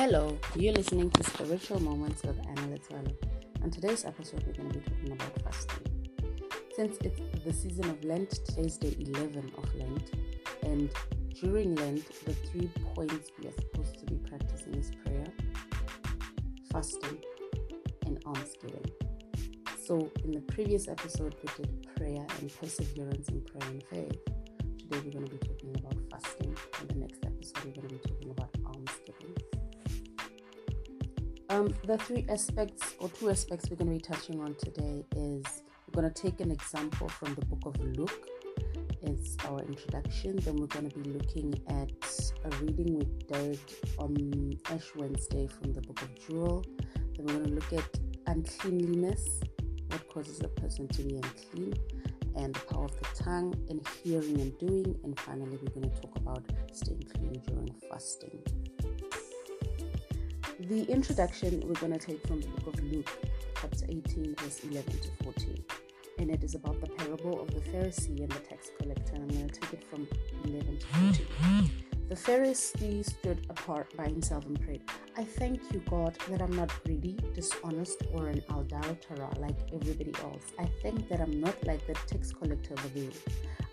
Hello, 0.00 0.38
you're 0.54 0.74
listening 0.74 1.10
to 1.10 1.24
Spiritual 1.24 1.80
Moments 1.80 2.22
with 2.22 2.38
Anna 2.46 2.68
Letswalo. 2.68 3.12
On 3.64 3.68
today's 3.68 4.04
episode, 4.04 4.44
we're 4.46 4.52
going 4.52 4.70
to 4.70 4.78
be 4.78 4.84
talking 4.88 5.10
about 5.10 5.42
fasting. 5.42 5.88
Since 6.76 6.98
it's 6.98 7.20
the 7.44 7.52
season 7.52 7.90
of 7.90 8.04
Lent, 8.04 8.30
today's 8.30 8.76
day 8.76 8.94
11 8.96 9.50
of 9.58 9.74
Lent, 9.74 10.12
and 10.62 10.88
during 11.40 11.74
Lent, 11.74 12.06
the 12.24 12.32
three 12.32 12.70
points 12.94 13.32
we 13.40 13.48
are 13.48 13.52
supposed 13.52 13.98
to 13.98 14.06
be 14.06 14.14
practicing 14.18 14.76
is 14.76 14.92
prayer, 15.04 15.26
fasting, 16.72 17.18
and 18.06 18.22
almsgiving. 18.24 18.88
So, 19.84 20.12
in 20.22 20.30
the 20.30 20.42
previous 20.42 20.86
episode, 20.86 21.34
we 21.42 21.64
did 21.64 21.88
prayer 21.96 22.24
and 22.38 22.56
perseverance 22.60 23.30
in 23.30 23.40
prayer 23.40 23.68
and 23.68 23.82
faith. 23.82 24.20
Today, 24.78 25.00
we're 25.04 25.10
going 25.10 25.26
to 25.26 25.36
be 25.36 25.38
talking 25.38 25.74
about 25.76 25.96
fasting, 26.08 26.54
and 26.78 26.88
the 26.88 26.94
next 26.94 27.24
episode, 27.24 27.64
we're 27.64 27.82
going 27.82 27.88
to 27.88 27.94
be 27.96 28.08
talking 28.08 28.30
about 28.30 28.47
Um, 31.58 31.74
the 31.84 31.98
three 31.98 32.24
aspects 32.28 32.94
or 33.00 33.08
two 33.08 33.30
aspects 33.30 33.68
we're 33.68 33.74
going 33.74 33.88
to 33.88 33.94
be 33.94 34.14
touching 34.14 34.40
on 34.40 34.54
today 34.54 35.04
is 35.16 35.64
we're 35.88 36.02
going 36.02 36.12
to 36.12 36.22
take 36.22 36.38
an 36.40 36.52
example 36.52 37.08
from 37.08 37.34
the 37.34 37.44
book 37.46 37.62
of 37.66 37.80
Luke. 37.96 38.28
It's 39.02 39.36
our 39.44 39.58
introduction. 39.62 40.36
Then 40.36 40.54
we're 40.54 40.68
going 40.68 40.88
to 40.88 40.96
be 40.96 41.10
looking 41.10 41.52
at 41.66 41.90
a 42.44 42.56
reading 42.62 43.00
we 43.00 43.06
did 43.26 43.58
on 43.98 44.52
Ash 44.66 44.86
Wednesday 44.94 45.48
from 45.48 45.72
the 45.72 45.80
book 45.80 46.00
of 46.00 46.28
Joel. 46.28 46.64
Then 47.16 47.26
we're 47.26 47.38
going 47.38 47.46
to 47.46 47.54
look 47.54 47.72
at 47.72 47.98
uncleanliness, 48.28 49.40
what 49.88 50.08
causes 50.08 50.40
a 50.42 50.48
person 50.60 50.86
to 50.86 51.02
be 51.02 51.16
unclean, 51.16 51.74
and 52.36 52.54
the 52.54 52.60
power 52.72 52.84
of 52.84 52.96
the 53.00 53.24
tongue, 53.24 53.52
and 53.68 53.84
hearing 54.04 54.40
and 54.40 54.56
doing. 54.60 54.94
And 55.02 55.18
finally, 55.18 55.58
we're 55.60 55.80
going 55.80 55.90
to 55.92 56.00
talk 56.02 56.16
about 56.18 56.44
staying 56.72 57.02
clean 57.12 57.42
during 57.48 57.74
fasting. 57.90 58.44
The 60.66 60.82
introduction 60.90 61.62
we're 61.64 61.74
going 61.74 61.92
to 61.92 62.00
take 62.00 62.26
from 62.26 62.40
the 62.40 62.48
book 62.48 62.74
of 62.74 62.82
Luke, 62.92 63.08
chapter 63.60 63.84
18, 63.88 64.34
verse 64.38 64.60
11 64.64 64.98
to 64.98 65.08
14. 65.22 65.64
And 66.18 66.30
it 66.32 66.42
is 66.42 66.56
about 66.56 66.80
the 66.80 66.88
parable 66.88 67.40
of 67.40 67.54
the 67.54 67.60
Pharisee 67.60 68.18
and 68.18 68.28
the 68.28 68.40
tax 68.40 68.72
collector. 68.76 69.14
I'm 69.14 69.28
going 69.28 69.48
to 69.48 69.60
take 69.60 69.74
it 69.74 69.84
from 69.84 70.08
11 70.46 70.78
to 70.78 70.86
14. 70.86 71.70
The 72.08 72.14
Pharisee 72.16 73.04
stood 73.04 73.46
apart 73.48 73.96
by 73.96 74.06
himself 74.06 74.46
and 74.46 74.60
prayed, 74.60 74.82
I 75.16 75.22
thank 75.22 75.60
you, 75.72 75.80
God, 75.88 76.18
that 76.28 76.42
I'm 76.42 76.56
not 76.56 76.72
greedy, 76.84 77.16
dishonest, 77.34 78.02
or 78.12 78.26
an 78.26 78.42
adulterer 78.48 79.30
like 79.38 79.58
everybody 79.72 80.12
else. 80.24 80.42
I 80.58 80.68
thank 80.82 81.08
that 81.08 81.20
I'm 81.20 81.40
not 81.40 81.64
like 81.68 81.86
the 81.86 81.94
tax 82.08 82.32
collector 82.32 82.72
over 82.72 82.88
there. 82.88 83.10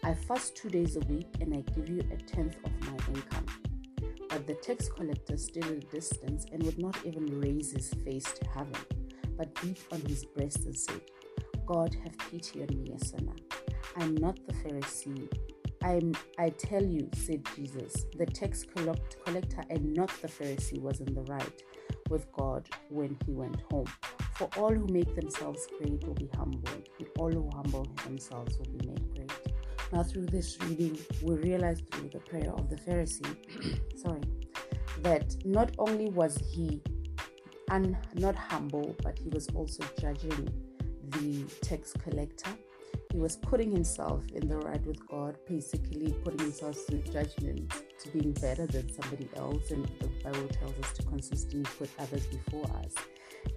I 0.04 0.14
fast 0.14 0.56
two 0.56 0.70
days 0.70 0.98
a 0.98 1.00
week 1.12 1.30
and 1.42 1.52
I 1.52 1.62
give 1.72 1.90
you 1.90 2.04
a 2.12 2.18
tenth 2.18 2.58
of 2.64 2.80
my 2.82 2.98
income. 3.08 3.48
But 4.36 4.48
the 4.48 4.56
tax 4.56 4.90
collector 4.90 5.38
stood 5.38 5.64
at 5.64 5.72
a 5.72 5.80
distance 5.80 6.46
and 6.52 6.62
would 6.64 6.78
not 6.78 6.98
even 7.06 7.40
raise 7.40 7.72
his 7.72 7.94
face 8.04 8.26
to 8.26 8.46
heaven, 8.50 8.76
but 9.38 9.56
beat 9.62 9.80
on 9.94 10.02
his 10.02 10.26
breast 10.26 10.66
and 10.66 10.78
said, 10.78 11.00
God 11.66 11.96
have 12.04 12.18
pity 12.30 12.62
on 12.62 12.68
me, 12.78 12.92
a 12.94 13.00
sinner. 13.00 13.32
I'm 13.96 14.14
not 14.16 14.38
the 14.46 14.52
Pharisee. 14.56 15.30
I'm, 15.82 16.14
I 16.38 16.50
tell 16.50 16.84
you, 16.84 17.10
said 17.16 17.48
Jesus, 17.56 18.08
the 18.18 18.26
tax 18.26 18.66
collector 18.66 19.64
and 19.70 19.94
not 19.94 20.12
the 20.22 20.28
Pharisee 20.28 20.82
was 20.82 21.00
in 21.00 21.14
the 21.14 21.24
right 21.24 21.64
with 22.10 22.30
God 22.34 22.68
when 22.90 23.18
he 23.26 23.32
went 23.32 23.62
home. 23.72 23.88
For 24.34 24.50
all 24.58 24.74
who 24.74 24.86
make 24.88 25.16
themselves 25.16 25.66
great 25.80 26.06
will 26.06 26.14
be 26.14 26.30
humbled, 26.36 26.90
and 27.00 27.08
all 27.20 27.32
who 27.32 27.50
humble 27.54 27.88
themselves 28.04 28.58
will 28.58 28.78
be 28.78 28.86
made. 28.86 29.05
Now, 29.92 30.04
through 30.04 30.26
this 30.28 30.58
reading, 30.62 30.98
we 31.22 31.36
realize 31.36 31.82
through 31.92 32.10
the 32.10 32.20
prayer 32.20 32.52
of 32.52 32.70
the 32.70 32.76
Pharisee, 32.76 33.36
sorry, 33.98 34.22
that 35.02 35.36
not 35.46 35.72
only 35.78 36.10
was 36.10 36.38
he 36.38 36.82
un- 37.70 37.98
not 38.16 38.36
humble, 38.36 38.96
but 39.04 39.18
he 39.18 39.30
was 39.30 39.48
also 39.50 39.84
judging 40.00 40.50
the 41.10 41.44
tax 41.62 41.94
collector. 41.94 42.50
He 43.12 43.20
was 43.20 43.38
putting 43.38 43.72
himself 43.72 44.24
in 44.34 44.48
the 44.48 44.58
right 44.58 44.86
with 44.86 45.08
God, 45.08 45.38
basically 45.48 46.12
putting 46.24 46.40
himself 46.40 46.76
through 46.88 47.04
judgment 47.04 47.72
to 48.04 48.10
being 48.10 48.34
better 48.34 48.66
than 48.68 48.92
somebody 48.92 49.30
else. 49.38 49.72
And 49.72 49.86
the 50.00 50.10
Bible 50.24 50.48
tells 50.50 50.78
us 50.84 50.92
to 50.94 51.04
consistently 51.04 51.64
put 51.78 51.90
others 52.00 52.26
before 52.26 52.66
us 52.84 52.94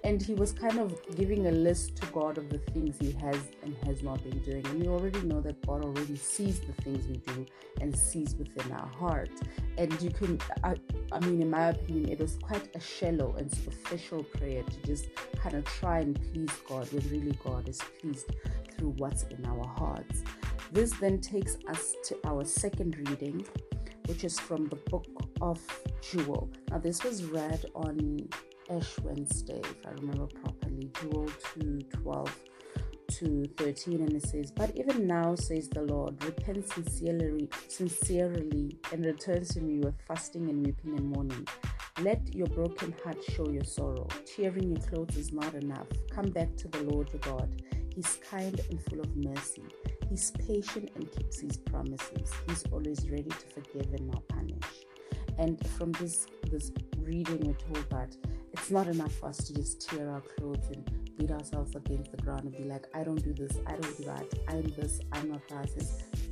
and 0.03 0.21
he 0.21 0.33
was 0.33 0.51
kind 0.53 0.79
of 0.79 0.99
giving 1.15 1.47
a 1.47 1.51
list 1.51 1.95
to 1.97 2.05
God 2.07 2.37
of 2.37 2.49
the 2.49 2.57
things 2.57 2.97
he 2.99 3.11
has 3.13 3.37
and 3.63 3.75
has 3.85 4.01
not 4.01 4.23
been 4.23 4.39
doing. 4.39 4.65
And 4.67 4.81
we 4.81 4.87
already 4.87 5.21
know 5.21 5.41
that 5.41 5.65
God 5.65 5.83
already 5.83 6.15
sees 6.15 6.59
the 6.59 6.73
things 6.81 7.07
we 7.07 7.17
do 7.33 7.45
and 7.81 7.95
sees 7.95 8.35
within 8.35 8.71
our 8.71 8.87
heart. 8.87 9.29
And 9.77 10.01
you 10.01 10.09
can, 10.09 10.39
I, 10.63 10.75
I 11.11 11.19
mean, 11.19 11.41
in 11.41 11.49
my 11.49 11.69
opinion, 11.69 12.09
it 12.09 12.19
was 12.19 12.37
quite 12.41 12.75
a 12.75 12.79
shallow 12.79 13.35
and 13.37 13.51
superficial 13.53 14.23
prayer 14.23 14.63
to 14.63 14.87
just 14.87 15.09
kind 15.35 15.55
of 15.55 15.65
try 15.65 15.99
and 15.99 16.19
please 16.33 16.51
God 16.67 16.91
when 16.91 17.07
really 17.09 17.37
God 17.43 17.67
is 17.67 17.79
pleased 17.99 18.31
through 18.77 18.95
what's 18.97 19.23
in 19.23 19.45
our 19.45 19.67
hearts. 19.67 20.23
This 20.71 20.91
then 20.91 21.19
takes 21.19 21.57
us 21.67 21.95
to 22.05 22.17
our 22.25 22.45
second 22.45 22.97
reading, 23.09 23.45
which 24.05 24.23
is 24.23 24.39
from 24.39 24.67
the 24.67 24.75
book 24.75 25.07
of 25.41 25.59
Joel. 26.01 26.49
Now, 26.69 26.77
this 26.77 27.03
was 27.03 27.25
read 27.25 27.65
on 27.75 28.29
Ash 28.69 28.99
Wednesday, 29.03 29.59
if 29.63 29.85
I 29.85 29.91
remember 29.91 30.27
properly, 30.27 30.91
Joel 31.01 31.29
2 31.59 31.79
12 32.03 32.39
to 33.09 33.45
13, 33.57 34.01
and 34.01 34.13
it 34.13 34.23
says, 34.27 34.51
But 34.51 34.75
even 34.77 35.07
now, 35.07 35.35
says 35.35 35.67
the 35.69 35.81
Lord, 35.81 36.23
repent 36.23 36.67
sincerely, 36.69 37.49
sincerely 37.67 38.77
and 38.91 39.05
return 39.05 39.43
to 39.43 39.61
me 39.61 39.79
with 39.79 39.95
fasting 40.07 40.49
and 40.49 40.65
weeping 40.65 40.97
and 40.97 41.09
mourning. 41.09 41.47
Let 42.01 42.33
your 42.33 42.47
broken 42.47 42.93
heart 43.03 43.17
show 43.35 43.49
your 43.49 43.63
sorrow. 43.63 44.07
Tearing 44.25 44.69
your 44.71 44.81
clothes 44.81 45.17
is 45.17 45.33
not 45.33 45.53
enough. 45.55 45.87
Come 46.11 46.27
back 46.27 46.55
to 46.57 46.67
the 46.67 46.83
Lord 46.83 47.09
your 47.11 47.21
God. 47.21 47.61
He's 47.93 48.19
kind 48.29 48.59
and 48.69 48.81
full 48.85 49.01
of 49.01 49.15
mercy. 49.17 49.63
He's 50.07 50.31
patient 50.31 50.91
and 50.95 51.11
keeps 51.11 51.39
his 51.39 51.57
promises. 51.57 52.31
He's 52.47 52.63
always 52.71 53.09
ready 53.09 53.29
to 53.29 53.47
forgive 53.61 53.93
and 53.93 54.07
not 54.07 54.27
punish. 54.29 54.85
And 55.37 55.65
from 55.71 55.91
this 55.93 56.27
this 56.49 56.71
reading, 56.99 57.39
we're 57.39 57.73
told 57.73 57.89
that 57.89 58.15
it's 58.59 58.71
not 58.71 58.87
enough 58.87 59.13
for 59.15 59.29
us 59.29 59.37
to 59.37 59.53
just 59.53 59.89
tear 59.89 60.09
our 60.09 60.21
clothes 60.21 60.67
and 60.73 61.17
beat 61.17 61.31
ourselves 61.31 61.75
against 61.75 62.11
the 62.11 62.17
ground 62.17 62.43
and 62.43 62.51
be 62.57 62.65
like, 62.65 62.85
I 62.93 63.03
don't 63.03 63.23
do 63.23 63.33
this, 63.33 63.57
I 63.65 63.71
don't 63.71 63.97
do 63.97 64.03
that, 64.03 64.25
I'm 64.49 64.67
this, 64.71 64.99
I'm 65.13 65.31
not 65.31 65.47
that. 65.47 65.69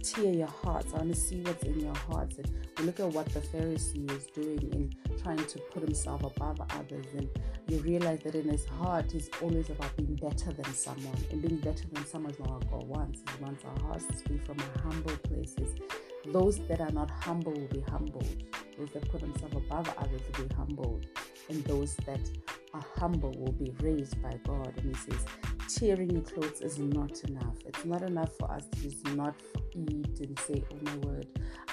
Tear 0.04 0.34
your 0.34 0.48
hearts. 0.48 0.94
I 0.94 0.98
want 0.98 1.14
to 1.14 1.20
see 1.20 1.42
what's 1.42 1.64
in 1.64 1.80
your 1.80 1.96
hearts. 1.96 2.38
And 2.38 2.48
we 2.78 2.86
look 2.86 3.00
at 3.00 3.08
what 3.08 3.28
the 3.30 3.40
Pharisee 3.40 4.10
was 4.12 4.26
doing 4.28 4.62
in 4.72 5.18
trying 5.22 5.44
to 5.46 5.60
put 5.72 5.84
himself 5.84 6.24
above 6.24 6.60
others. 6.70 7.06
And 7.18 7.30
you 7.68 7.80
realize 7.80 8.20
that 8.24 8.36
in 8.36 8.50
his 8.50 8.66
heart, 8.66 9.12
he's 9.12 9.30
always 9.42 9.70
about 9.70 9.96
being 9.98 10.16
better 10.16 10.52
than 10.52 10.74
someone. 10.74 11.18
And 11.32 11.42
being 11.42 11.58
better 11.58 11.84
than 11.92 12.06
someone 12.06 12.32
is 12.32 12.40
not 12.40 12.52
what 12.52 12.72
God 12.72 12.88
wants. 12.88 13.20
He 13.38 13.44
wants 13.44 13.64
our 13.66 13.88
hearts 13.88 14.06
to 14.06 14.30
be 14.30 14.38
from 14.40 14.58
a 14.60 14.80
humble 14.80 15.18
places. 15.18 15.78
Those 16.28 16.60
that 16.68 16.82
are 16.82 16.92
not 16.92 17.10
humble 17.10 17.54
will 17.54 17.68
be 17.68 17.82
humbled. 17.82 18.44
Those 18.78 18.92
that 18.92 19.10
put 19.10 19.22
themselves 19.22 19.56
above 19.56 19.94
others 19.98 20.22
will 20.38 20.46
be 20.46 20.56
humbled 20.56 21.06
and 21.50 21.64
those 21.66 21.96
that 22.06 22.22
are 22.74 22.86
humble 22.96 23.34
will 23.38 23.54
be 23.54 23.74
raised 23.82 24.22
by 24.22 24.34
God. 24.46 24.74
And 24.78 24.96
He 24.96 25.12
says, 25.12 25.26
tearing 25.68 26.10
your 26.10 26.22
clothes 26.22 26.62
is 26.62 26.80
not 26.80 27.22
enough. 27.26 27.56
It's 27.66 27.86
not 27.86 28.02
enough 28.02 28.30
for 28.40 28.52
us 28.52 28.66
to 28.72 28.82
just 28.82 29.06
not 29.16 29.36
eat 29.74 30.20
and 30.20 30.40
say, 30.40 30.64
Oh 30.72 30.78
my 30.82 30.96
word, 30.98 31.28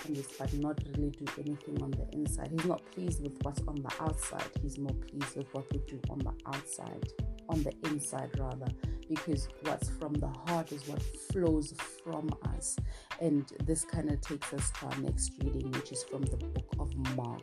and 0.07 0.17
just 0.17 0.39
but 0.39 0.53
not 0.55 0.79
really 0.97 1.11
do 1.11 1.27
anything 1.39 1.83
on 1.83 1.91
the 1.93 2.07
inside. 2.13 2.51
He's 2.51 2.65
not 2.65 2.85
pleased 2.93 3.23
with 3.23 3.37
what's 3.43 3.61
on 3.69 3.77
the 3.77 3.93
outside, 4.01 4.51
He's 4.63 4.79
more 4.79 4.95
pleased 4.95 5.37
with 5.37 5.53
what 5.53 5.71
we 5.73 5.79
do 5.87 6.01
on 6.11 6.19
the 6.19 6.33
outside, 6.47 7.13
on 7.49 7.63
the 7.63 7.73
inside 7.85 8.31
rather. 8.39 8.69
Because 9.09 9.49
what's 9.63 9.91
from 9.91 10.15
the 10.15 10.33
heart 10.47 10.73
is 10.73 10.89
what 10.89 11.03
flows 11.31 11.75
from 12.03 12.31
us. 12.57 12.75
And 13.21 13.47
this 13.65 13.85
kind 13.85 14.11
of 14.11 14.21
takes 14.23 14.53
us 14.55 14.71
to 14.81 14.87
our 14.87 14.99
next 14.99 15.33
reading, 15.43 15.71
which 15.73 15.93
is 15.93 16.03
from 16.05 16.23
the 16.23 16.39
book 16.39 16.67
of 16.79 17.17
Mark 17.17 17.43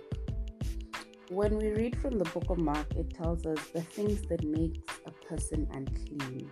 when 1.31 1.57
we 1.57 1.69
read 1.69 1.95
from 1.95 2.17
the 2.17 2.25
book 2.25 2.49
of 2.49 2.57
Mark, 2.57 2.93
it 2.97 3.13
tells 3.13 3.45
us 3.45 3.57
the 3.67 3.81
things 3.81 4.21
that 4.23 4.43
makes 4.43 4.79
a 5.05 5.11
person 5.11 5.65
unclean. 5.71 6.51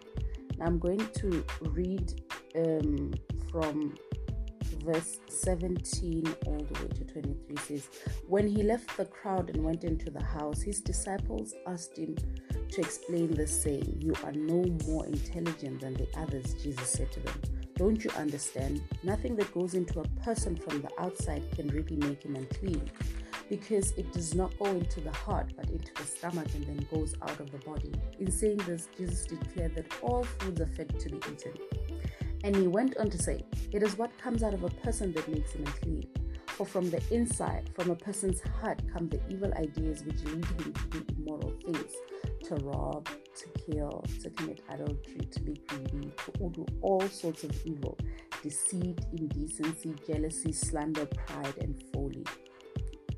Now 0.57 0.67
I'm 0.67 0.79
going 0.79 1.05
to 1.15 1.43
read 1.59 2.23
um, 2.55 3.13
from 3.51 3.95
verse 4.85 5.19
17 5.27 6.33
all 6.45 6.57
the 6.57 6.81
way 6.81 6.87
to 6.87 7.03
23 7.03 7.57
says 7.57 7.89
when 8.27 8.47
he 8.47 8.63
left 8.63 8.95
the 8.95 9.03
crowd 9.03 9.49
and 9.49 9.61
went 9.61 9.83
into 9.83 10.09
the 10.09 10.23
house 10.23 10.61
his 10.61 10.79
disciples 10.79 11.53
asked 11.67 11.97
him 11.97 12.15
to 12.69 12.79
explain 12.79 13.29
the 13.33 13.45
saying 13.45 13.97
you 13.99 14.13
are 14.23 14.31
no 14.31 14.63
more 14.87 15.05
intelligent 15.07 15.81
than 15.81 15.93
the 15.95 16.07
others 16.15 16.53
jesus 16.53 16.89
said 16.89 17.11
to 17.11 17.19
them. 17.19 17.41
Don't 17.75 18.03
you 18.03 18.11
understand? 18.17 18.81
Nothing 19.03 19.35
that 19.37 19.53
goes 19.53 19.73
into 19.73 20.01
a 20.01 20.07
person 20.23 20.55
from 20.55 20.81
the 20.81 20.89
outside 20.99 21.43
can 21.55 21.67
really 21.69 21.95
make 21.95 22.23
him 22.23 22.35
unclean 22.35 22.89
because 23.49 23.91
it 23.93 24.13
does 24.13 24.35
not 24.35 24.57
go 24.59 24.65
into 24.67 25.01
the 25.01 25.11
heart 25.11 25.51
but 25.57 25.69
into 25.69 25.93
the 25.95 26.03
stomach 26.03 26.47
and 26.53 26.65
then 26.67 26.87
goes 26.91 27.15
out 27.21 27.39
of 27.39 27.51
the 27.51 27.57
body. 27.59 27.91
In 28.19 28.31
saying 28.31 28.57
this, 28.57 28.87
Jesus 28.97 29.25
declared 29.25 29.75
that 29.75 29.91
all 30.01 30.23
foods 30.23 30.61
are 30.61 30.67
fit 30.67 30.99
to 30.99 31.09
be 31.09 31.17
eaten. 31.17 31.53
And 32.43 32.55
he 32.55 32.67
went 32.67 32.95
on 32.97 33.09
to 33.09 33.17
say, 33.17 33.43
It 33.71 33.83
is 33.83 33.97
what 33.97 34.17
comes 34.17 34.43
out 34.43 34.53
of 34.53 34.63
a 34.63 34.69
person 34.69 35.11
that 35.13 35.27
makes 35.27 35.51
him 35.51 35.65
unclean. 35.65 36.07
For 36.47 36.65
from 36.65 36.89
the 36.89 37.01
inside, 37.09 37.69
from 37.73 37.89
a 37.89 37.95
person's 37.95 38.41
heart, 38.41 38.81
come 38.91 39.07
the 39.07 39.19
evil 39.29 39.53
ideas 39.53 40.03
which 40.03 40.21
lead 40.25 40.45
him 40.45 40.73
to 40.73 40.87
do 40.89 41.05
immoral 41.17 41.53
things, 41.65 41.93
to 42.43 42.55
rob, 42.55 43.07
to 43.07 43.47
kill, 43.63 44.03
to 44.21 44.29
commit 44.31 44.61
adultery, 44.69 45.27
to 45.31 45.39
be 45.39 45.53
greedy, 45.67 46.11
to 46.17 46.49
do 46.49 46.65
all 46.81 47.01
sorts 47.07 47.45
of 47.45 47.65
evil, 47.65 47.97
deceit, 48.43 48.99
indecency, 49.13 49.95
jealousy, 50.05 50.51
slander, 50.51 51.05
pride, 51.05 51.53
and 51.61 51.81
folly. 51.93 52.25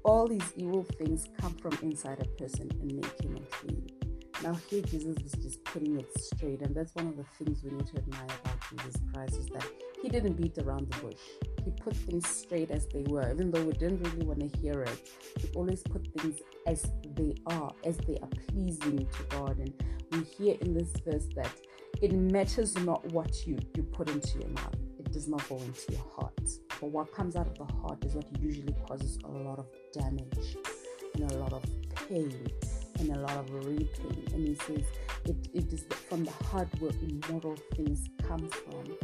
All 0.03 0.27
these 0.27 0.53
evil 0.55 0.83
things 0.83 1.27
come 1.39 1.53
from 1.55 1.77
inside 1.83 2.19
a 2.21 2.41
person 2.41 2.69
and 2.81 2.95
make 2.95 3.21
him 3.21 3.37
unclean. 3.37 3.87
Now 4.43 4.55
here 4.67 4.81
Jesus 4.81 5.15
is 5.17 5.33
just 5.33 5.63
putting 5.63 5.99
it 5.99 6.09
straight, 6.19 6.61
and 6.61 6.75
that's 6.75 6.95
one 6.95 7.07
of 7.07 7.17
the 7.17 7.23
things 7.37 7.63
we 7.63 7.69
need 7.69 7.85
to 7.85 7.97
admire 7.97 8.25
about 8.43 8.57
Jesus 8.71 8.99
Christ 9.13 9.35
is 9.37 9.45
that 9.47 9.65
he 10.01 10.09
didn't 10.09 10.33
beat 10.33 10.57
around 10.57 10.91
the 10.91 10.97
bush. 11.01 11.19
He 11.63 11.69
put 11.69 11.95
things 11.95 12.27
straight 12.27 12.71
as 12.71 12.87
they 12.87 13.03
were, 13.03 13.31
even 13.31 13.51
though 13.51 13.63
we 13.63 13.73
didn't 13.73 14.01
really 14.01 14.25
want 14.25 14.39
to 14.39 14.57
hear 14.59 14.81
it. 14.81 15.09
He 15.39 15.47
always 15.55 15.83
put 15.83 16.07
things 16.17 16.39
as 16.65 16.91
they 17.15 17.35
are, 17.45 17.71
as 17.85 17.97
they 17.97 18.17
are 18.23 18.29
pleasing 18.47 19.05
to 19.05 19.23
God. 19.29 19.59
And 19.59 19.71
we 20.11 20.23
hear 20.23 20.55
in 20.61 20.73
this 20.73 20.91
verse 21.05 21.27
that 21.35 21.51
it 22.01 22.11
matters 22.13 22.75
not 22.79 23.05
what 23.11 23.45
you, 23.45 23.59
you 23.75 23.83
put 23.83 24.09
into 24.09 24.39
your 24.39 24.49
mouth, 24.49 24.73
it 24.97 25.11
does 25.11 25.27
not 25.27 25.47
go 25.47 25.57
into 25.57 25.91
your 25.91 26.05
heart. 26.15 26.30
But 26.81 26.89
what 26.89 27.13
comes 27.13 27.35
out 27.35 27.45
of 27.45 27.55
the 27.59 27.71
heart 27.75 28.03
is 28.03 28.15
what 28.15 28.25
usually 28.41 28.75
causes 28.87 29.19
a 29.23 29.27
lot 29.27 29.59
of 29.59 29.67
damage 29.93 30.57
and 31.13 31.31
a 31.31 31.37
lot 31.37 31.53
of 31.53 31.63
pain 32.09 32.47
and 32.99 33.15
a 33.15 33.19
lot 33.19 33.37
of 33.37 33.53
reaping. 33.53 34.27
And 34.33 34.47
he 34.47 34.55
says 34.55 34.83
it, 35.25 35.47
it 35.53 35.71
is 35.71 35.85
from 36.09 36.25
the 36.25 36.31
heart 36.31 36.67
where 36.79 36.91
immoral 37.07 37.55
things 37.75 38.09
come 38.27 38.49
from. 38.49 38.97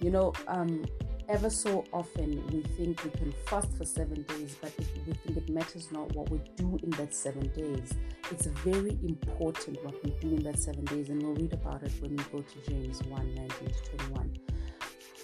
You 0.00 0.10
know, 0.10 0.34
um, 0.46 0.84
ever 1.30 1.48
so 1.48 1.86
often 1.92 2.44
we 2.52 2.60
think 2.76 3.02
we 3.02 3.10
can 3.10 3.32
fast 3.46 3.72
for 3.78 3.86
seven 3.86 4.24
days, 4.28 4.54
but 4.60 4.70
we 5.06 5.14
think 5.14 5.38
it 5.38 5.48
matters 5.48 5.90
not 5.90 6.14
what 6.14 6.30
we 6.30 6.38
do 6.56 6.78
in 6.82 6.90
that 6.90 7.14
seven 7.14 7.48
days. 7.54 7.94
It's 8.30 8.44
very 8.46 8.98
important 9.02 9.82
what 9.82 10.04
we 10.04 10.10
do 10.20 10.36
in 10.36 10.42
that 10.42 10.58
seven 10.58 10.84
days, 10.84 11.08
and 11.08 11.22
we'll 11.22 11.34
read 11.34 11.54
about 11.54 11.82
it 11.82 11.92
when 12.00 12.14
we 12.14 12.24
go 12.24 12.42
to 12.42 12.70
James 12.70 13.02
1 13.04 13.34
19 13.34 13.48
to 13.68 13.96
21 13.96 14.51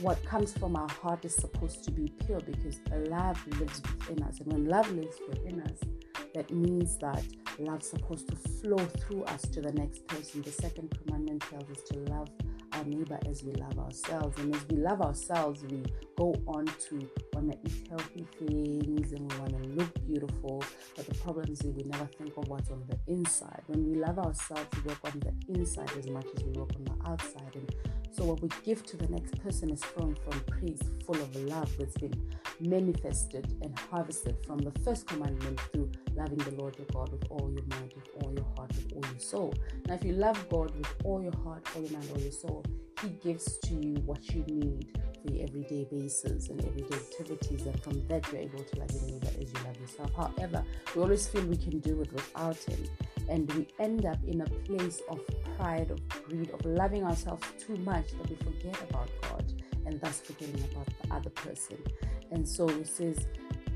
what 0.00 0.24
comes 0.24 0.52
from 0.52 0.76
our 0.76 0.88
heart 0.88 1.24
is 1.24 1.34
supposed 1.34 1.84
to 1.84 1.90
be 1.90 2.12
pure 2.24 2.40
because 2.40 2.78
love 3.08 3.44
lives 3.58 3.82
within 3.82 4.22
us. 4.24 4.40
And 4.40 4.52
when 4.52 4.64
love 4.66 4.90
lives 4.92 5.16
within 5.28 5.60
us, 5.62 5.78
that 6.34 6.50
means 6.50 6.98
that 6.98 7.24
love's 7.58 7.90
supposed 7.90 8.28
to 8.28 8.36
flow 8.36 8.78
through 8.78 9.24
us 9.24 9.42
to 9.42 9.60
the 9.60 9.72
next 9.72 10.06
person. 10.06 10.42
The 10.42 10.52
second 10.52 10.96
commandment 11.02 11.42
tells 11.50 11.68
us 11.70 11.82
to 11.90 11.98
love 12.10 12.28
our 12.72 12.84
neighbor 12.84 13.18
as 13.28 13.42
we 13.42 13.52
love 13.52 13.78
ourselves. 13.78 14.38
And 14.38 14.54
as 14.54 14.64
we 14.68 14.76
love 14.76 15.00
ourselves, 15.00 15.64
we 15.64 15.82
go 16.16 16.34
on 16.46 16.66
to 16.66 17.10
want 17.32 17.52
to 17.52 17.58
eat 17.64 17.88
healthy 17.88 18.26
things 18.38 19.12
and 19.12 19.32
we 19.32 19.38
want 19.38 19.62
to 19.62 19.68
look 19.70 20.06
beautiful. 20.06 20.62
But 20.96 21.06
the 21.06 21.14
problem 21.16 21.50
is 21.50 21.62
we 21.62 21.82
never 21.84 22.06
think 22.06 22.36
of 22.36 22.48
what's 22.48 22.70
on 22.70 22.84
the 22.88 22.98
inside. 23.12 23.62
When 23.66 23.88
we 23.88 23.96
love 23.96 24.18
ourselves, 24.18 24.66
we 24.76 24.88
work 24.88 24.98
on 25.04 25.20
the 25.20 25.54
inside 25.54 25.90
as 25.98 26.08
much 26.08 26.26
as 26.36 26.44
we 26.44 26.52
work 26.52 26.70
on 26.76 26.84
the 26.84 27.10
outside. 27.10 27.54
And 27.54 27.74
so 28.10 28.24
what 28.24 28.42
we 28.42 28.48
give 28.64 28.84
to 28.86 28.96
the 28.96 29.08
next 29.08 29.38
person 29.42 29.70
is 29.70 29.82
from 29.84 30.14
from 30.16 30.40
praise, 30.40 30.80
full 31.06 31.16
of 31.16 31.34
love 31.36 31.70
that's 31.78 31.96
been 31.96 32.14
manifested 32.60 33.56
and 33.62 33.78
harvested 33.90 34.36
from 34.46 34.58
the 34.58 34.72
first 34.80 35.06
commandment 35.06 35.60
through 35.72 35.90
loving 36.14 36.38
the 36.38 36.50
Lord 36.52 36.76
your 36.78 36.86
God 36.92 37.12
with 37.12 37.24
all 37.30 37.50
your 37.52 37.64
mind, 37.78 37.92
with 37.94 38.08
all 38.22 38.32
your 38.32 38.46
heart, 38.56 38.70
with 38.74 38.92
all 38.94 39.10
your 39.10 39.20
soul. 39.20 39.54
Now, 39.86 39.94
if 39.94 40.04
you 40.04 40.12
love 40.12 40.48
God 40.48 40.76
with 40.76 40.92
all 41.04 41.22
your 41.22 41.36
heart, 41.44 41.66
all 41.74 41.82
your 41.82 41.92
mind, 41.92 42.10
all 42.12 42.20
your 42.20 42.32
soul, 42.32 42.64
He 43.02 43.08
gives 43.22 43.58
to 43.58 43.74
you 43.74 43.94
what 44.04 44.28
you 44.34 44.44
need 44.48 44.98
for 45.22 45.32
your 45.32 45.44
everyday 45.44 45.84
basis 45.84 46.48
and 46.48 46.64
everyday 46.64 46.96
activities, 46.96 47.66
and 47.66 47.82
from 47.82 48.06
that 48.08 48.30
you're 48.32 48.42
able 48.42 48.64
to 48.64 48.78
love 48.78 48.90
your 48.92 49.02
neighbor 49.10 49.28
as 49.40 49.52
you 49.52 49.60
love 49.64 49.80
yourself. 49.80 50.12
However, 50.14 50.64
we 50.94 51.02
always 51.02 51.26
feel 51.28 51.44
we 51.46 51.56
can 51.56 51.78
do 51.80 52.00
it 52.02 52.12
without 52.12 52.56
Him, 52.56 52.84
and 53.28 53.52
we 53.52 53.68
end 53.78 54.06
up 54.06 54.18
in 54.26 54.40
a 54.40 54.46
place 54.46 55.00
of 55.08 55.20
pride, 55.56 55.90
of 55.90 56.08
greed, 56.08 56.50
of 56.50 56.64
loving 56.64 57.04
ourselves 57.04 57.46
too 57.58 57.76
much 57.78 58.10
that 58.12 58.28
we 58.30 58.36
forget 58.36 58.76
about 58.88 59.08
God 59.22 59.52
and 59.86 60.00
thus 60.00 60.20
forgetting 60.20 60.62
about 60.72 60.86
the 60.86 61.14
other 61.14 61.30
person. 61.30 61.78
And 62.30 62.46
so 62.46 62.68
it 62.68 62.86
says, 62.86 63.26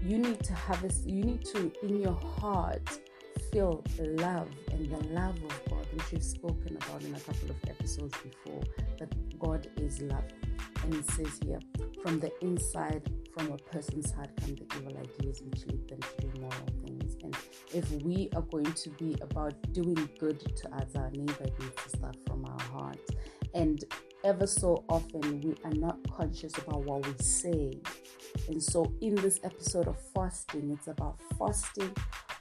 you 0.05 0.19
need 0.19 0.43
to 0.45 0.55
have 0.55 0.83
this, 0.83 1.03
you 1.07 1.23
need 1.25 1.45
to, 1.47 1.73
in 1.83 2.03
your 2.03 2.19
heart, 2.41 2.99
feel 3.53 3.85
love 3.99 4.49
and 4.73 4.91
the 4.91 5.09
love 5.09 5.37
of 5.37 5.71
God, 5.71 5.87
which 5.93 6.13
we've 6.13 6.25
spoken 6.25 6.77
about 6.77 7.03
in 7.03 7.15
a 7.15 7.21
couple 7.21 7.51
of 7.51 7.57
episodes 7.69 8.17
before, 8.23 8.63
that 8.99 9.39
God 9.39 9.69
is 9.77 10.01
love. 10.01 10.25
And 10.83 10.95
it 10.95 11.09
says 11.11 11.39
here, 11.45 11.61
from 12.03 12.19
the 12.19 12.33
inside, 12.41 13.09
from 13.37 13.53
a 13.53 13.57
person's 13.57 14.11
heart 14.13 14.31
come 14.41 14.55
the 14.55 14.67
evil 14.77 14.97
ideas 14.99 15.43
which 15.43 15.67
lead 15.67 15.89
them 15.89 16.01
to 16.01 16.27
do. 16.27 16.43
And 16.43 16.82
if 17.75 17.91
we 18.03 18.29
are 18.35 18.43
going 18.43 18.73
to 18.73 18.91
be 18.91 19.17
about 19.21 19.55
doing 19.73 20.09
good 20.19 20.41
to 20.57 20.75
others, 20.75 20.95
our 20.97 21.11
neighbor 21.11 21.47
needs 21.59 21.83
to 21.83 21.97
start 21.97 22.17
from 22.27 22.45
our 22.45 22.61
heart. 22.61 22.99
And 23.55 23.85
ever 24.25 24.47
so 24.47 24.85
often, 24.89 25.41
we 25.41 25.55
are 25.65 25.75
not 25.75 25.99
conscious 26.11 26.57
about 26.59 26.85
what 26.85 27.07
we 27.07 27.15
say. 27.23 27.81
And 28.49 28.63
so, 28.63 28.93
in 29.01 29.15
this 29.17 29.41
episode 29.45 29.89
of 29.89 29.97
fasting, 30.15 30.71
it's 30.71 30.89
about 30.89 31.19
fasting 31.39 31.95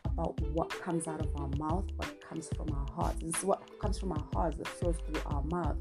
about 0.05 0.39
what 0.53 0.69
comes 0.81 1.07
out 1.07 1.21
of 1.21 1.29
our 1.37 1.49
mouth, 1.57 1.85
what 1.95 2.21
comes 2.21 2.49
from 2.55 2.69
our 2.71 2.95
heart. 2.95 3.19
This 3.19 3.37
is 3.37 3.43
what 3.43 3.79
comes 3.79 3.99
from 3.99 4.11
our 4.11 4.25
hearts 4.33 4.57
that 4.57 4.67
flows 4.67 4.97
through 5.05 5.21
our 5.25 5.43
mouth. 5.43 5.77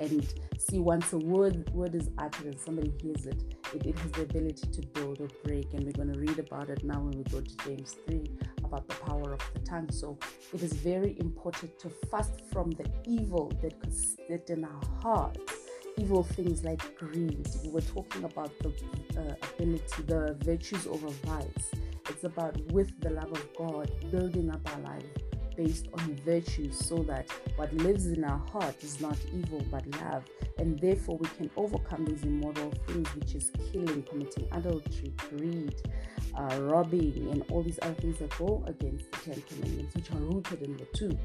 And 0.00 0.26
see, 0.58 0.78
once 0.78 1.12
a 1.12 1.18
word 1.18 1.70
word 1.70 1.94
is 1.94 2.10
uttered 2.18 2.46
and 2.46 2.60
somebody 2.60 2.92
hears 3.00 3.26
it, 3.26 3.42
it, 3.74 3.86
it 3.86 3.98
has 3.98 4.10
the 4.12 4.22
ability 4.22 4.68
to 4.68 4.86
build 4.88 5.20
or 5.20 5.28
break. 5.44 5.72
And 5.74 5.84
we're 5.84 5.92
going 5.92 6.12
to 6.12 6.18
read 6.18 6.38
about 6.38 6.68
it 6.68 6.84
now 6.84 7.00
when 7.00 7.16
we 7.16 7.24
go 7.24 7.40
to 7.40 7.56
James 7.64 7.96
3 8.06 8.30
about 8.64 8.88
the 8.88 8.94
power 8.94 9.32
of 9.32 9.40
the 9.52 9.60
tongue. 9.60 9.90
So 9.90 10.18
it 10.52 10.62
is 10.62 10.72
very 10.72 11.16
important 11.18 11.78
to 11.80 11.90
fast 12.10 12.40
from 12.52 12.70
the 12.72 12.86
evil 13.06 13.52
that 13.62 13.78
could 13.80 13.94
sit 13.94 14.50
in 14.50 14.64
our 14.64 14.80
hearts 15.02 15.54
evil 15.96 16.22
things 16.22 16.64
like 16.64 16.96
greed. 16.96 17.46
We 17.62 17.70
were 17.70 17.80
talking 17.80 18.24
about 18.24 18.50
the 18.60 18.68
uh, 19.16 19.34
ability, 19.54 20.02
the 20.06 20.36
virtues 20.40 20.86
over 20.86 21.08
vice. 21.08 21.70
It's 22.08 22.24
about, 22.24 22.60
with 22.72 22.98
the 23.00 23.10
love 23.10 23.32
of 23.32 23.46
God, 23.56 23.90
building 24.10 24.50
up 24.50 24.68
our 24.74 24.80
life 24.80 25.04
based 25.56 25.88
on 25.92 26.14
virtues 26.24 26.78
so 26.78 26.98
that 27.04 27.30
what 27.56 27.72
lives 27.74 28.06
in 28.06 28.24
our 28.24 28.38
heart 28.52 28.82
is 28.82 29.00
not 29.00 29.16
evil 29.32 29.64
but 29.70 29.86
love. 30.02 30.24
And 30.58 30.78
therefore, 30.78 31.18
we 31.18 31.28
can 31.36 31.50
overcome 31.56 32.04
these 32.04 32.22
immoral 32.22 32.72
things, 32.86 33.08
which 33.14 33.34
is 33.34 33.50
killing, 33.72 34.02
committing 34.02 34.48
adultery, 34.52 35.12
greed, 35.30 35.74
uh, 36.36 36.60
robbing, 36.62 37.28
and 37.30 37.44
all 37.50 37.62
these 37.62 37.78
other 37.82 37.94
things 37.94 38.18
that 38.18 38.36
go 38.38 38.62
against 38.66 39.10
the 39.10 39.18
Ten 39.18 39.42
Commandments, 39.48 39.94
which 39.94 40.10
are 40.12 40.18
rooted 40.18 40.62
in 40.62 40.76
the 40.76 40.86
two. 40.94 41.18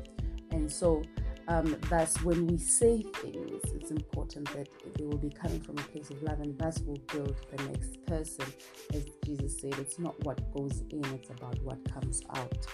And 0.51 0.71
so, 0.71 1.03
um, 1.48 1.75
thus, 1.89 2.21
when 2.24 2.48
we 2.48 2.57
say 2.57 3.01
things, 3.01 3.62
it's 3.74 3.91
important 3.91 4.51
that 4.53 4.67
they 4.95 5.05
will 5.05 5.17
be 5.17 5.29
coming 5.29 5.59
from 5.59 5.77
a 5.77 5.81
place 5.81 6.09
of 6.09 6.21
love, 6.21 6.39
and 6.41 6.57
thus 6.57 6.79
will 6.81 7.00
build 7.12 7.36
the 7.55 7.63
next 7.65 8.05
person. 8.05 8.45
As 8.93 9.05
Jesus 9.25 9.59
said, 9.59 9.74
it's 9.79 10.00
not 10.00 10.19
what 10.24 10.39
goes 10.53 10.83
in, 10.91 11.03
it's 11.05 11.29
about 11.29 11.59
what 11.63 11.77
comes 11.91 12.21
out. 12.36 12.67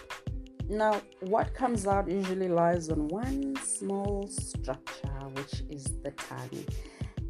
Now, 0.68 1.02
what 1.20 1.54
comes 1.54 1.86
out 1.86 2.10
usually 2.10 2.48
lies 2.48 2.90
on 2.90 3.08
one 3.10 3.56
small 3.64 4.28
structure, 4.28 5.10
which 5.34 5.62
is 5.70 5.84
the 6.04 6.10
tongue. 6.12 6.66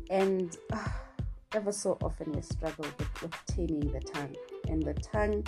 And 0.10 0.56
uh, 0.72 0.88
ever 1.52 1.74
so 1.74 1.98
often 2.02 2.32
we 2.32 2.42
struggle 2.42 2.86
with, 3.22 3.34
taming 3.48 3.92
the 3.92 4.00
tongue. 4.00 4.36
And 4.70 4.82
the 4.82 4.94
tongue 4.94 5.46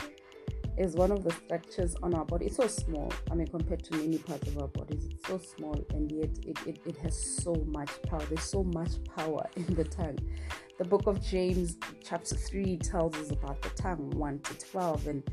is 0.77 0.96
one 0.96 1.12
of 1.12 1.24
the 1.24 1.32
structures 1.32 1.96
on 2.03 2.13
our 2.13 2.25
body. 2.25 2.48
It's 2.48 2.58
so 2.58 2.67
small. 2.67 3.12
I 3.32 3.36
mean, 3.36 3.48
compared 3.48 3.86
to 3.86 3.96
many 3.96 4.17
parts 4.17 4.48
of 4.50 4.58
our 4.58 4.67
bodies, 4.67 5.08
it's 5.10 5.25
so 5.25 5.38
small, 5.38 5.82
and 5.91 6.12
yet 6.12 6.29
it, 6.46 6.58
it, 6.67 6.79
it 6.86 6.98
has 6.98 7.17
so 7.17 7.56
much 7.67 7.89
power. 8.03 8.22
There's 8.27 8.44
so 8.44 8.63
much 8.63 8.91
power 9.15 9.48
in 9.56 9.74
the 9.75 9.86
tongue. 9.86 10.20
The 10.77 10.84
book 10.84 11.08
of 11.08 11.24
James, 11.24 11.77
chapter 12.03 12.36
3, 12.36 12.77
tells 12.77 13.15
us 13.15 13.32
about 13.32 13.62
the 13.62 13.70
tongue, 13.70 14.10
1 14.12 14.39
to 14.39 14.53
12. 14.72 15.08
And 15.08 15.24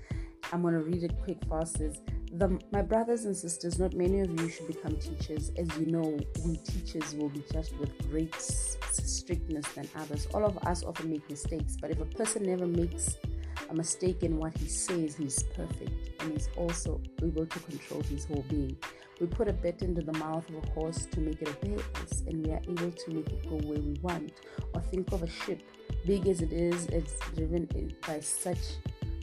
I'm 0.52 0.62
going 0.62 0.74
to 0.74 0.80
read 0.80 1.02
it 1.02 1.12
quick 1.22 1.38
fast. 1.48 1.82
The, 2.36 2.58
my 2.72 2.82
brothers 2.82 3.26
and 3.26 3.36
sisters, 3.36 3.78
not 3.78 3.94
many 3.94 4.20
of 4.20 4.40
you 4.40 4.48
should 4.48 4.66
become 4.66 4.96
teachers. 4.96 5.52
As 5.56 5.68
you 5.78 5.86
know, 5.86 6.18
we 6.44 6.56
teachers 6.56 7.14
will 7.14 7.28
be 7.28 7.44
judged 7.52 7.76
with 7.78 7.96
great 8.10 8.34
strictness 8.34 9.66
than 9.68 9.88
others. 9.96 10.26
All 10.34 10.44
of 10.44 10.58
us 10.66 10.82
often 10.82 11.10
make 11.10 11.28
mistakes, 11.30 11.76
but 11.80 11.90
if 11.90 12.00
a 12.00 12.06
person 12.06 12.42
never 12.42 12.66
makes 12.66 13.16
a 13.70 13.74
mistake 13.74 14.24
in 14.24 14.36
what 14.38 14.56
he 14.58 14.66
says, 14.66 15.14
he's 15.14 15.44
perfect 15.54 16.20
and 16.20 16.32
he's 16.32 16.48
also 16.56 17.00
able 17.22 17.46
to 17.46 17.58
control 17.60 18.02
his 18.02 18.24
whole 18.24 18.44
being. 18.48 18.76
We 19.20 19.28
put 19.28 19.46
a 19.46 19.52
bit 19.52 19.82
into 19.82 20.02
the 20.02 20.12
mouth 20.14 20.48
of 20.48 20.56
a 20.56 20.70
horse 20.70 21.06
to 21.06 21.20
make 21.20 21.40
it 21.40 21.48
obey 21.48 21.80
us, 22.02 22.22
and 22.26 22.44
we 22.44 22.52
are 22.52 22.60
able 22.68 22.90
to 22.90 23.10
make 23.12 23.28
it 23.28 23.48
go 23.48 23.56
where 23.58 23.78
we 23.78 23.96
want. 24.02 24.32
Or 24.74 24.80
think 24.80 25.12
of 25.12 25.22
a 25.22 25.28
ship, 25.28 25.62
big 26.04 26.26
as 26.26 26.40
it 26.40 26.52
is, 26.52 26.86
it's 26.86 27.14
driven 27.36 27.68
by 28.04 28.18
such 28.18 28.58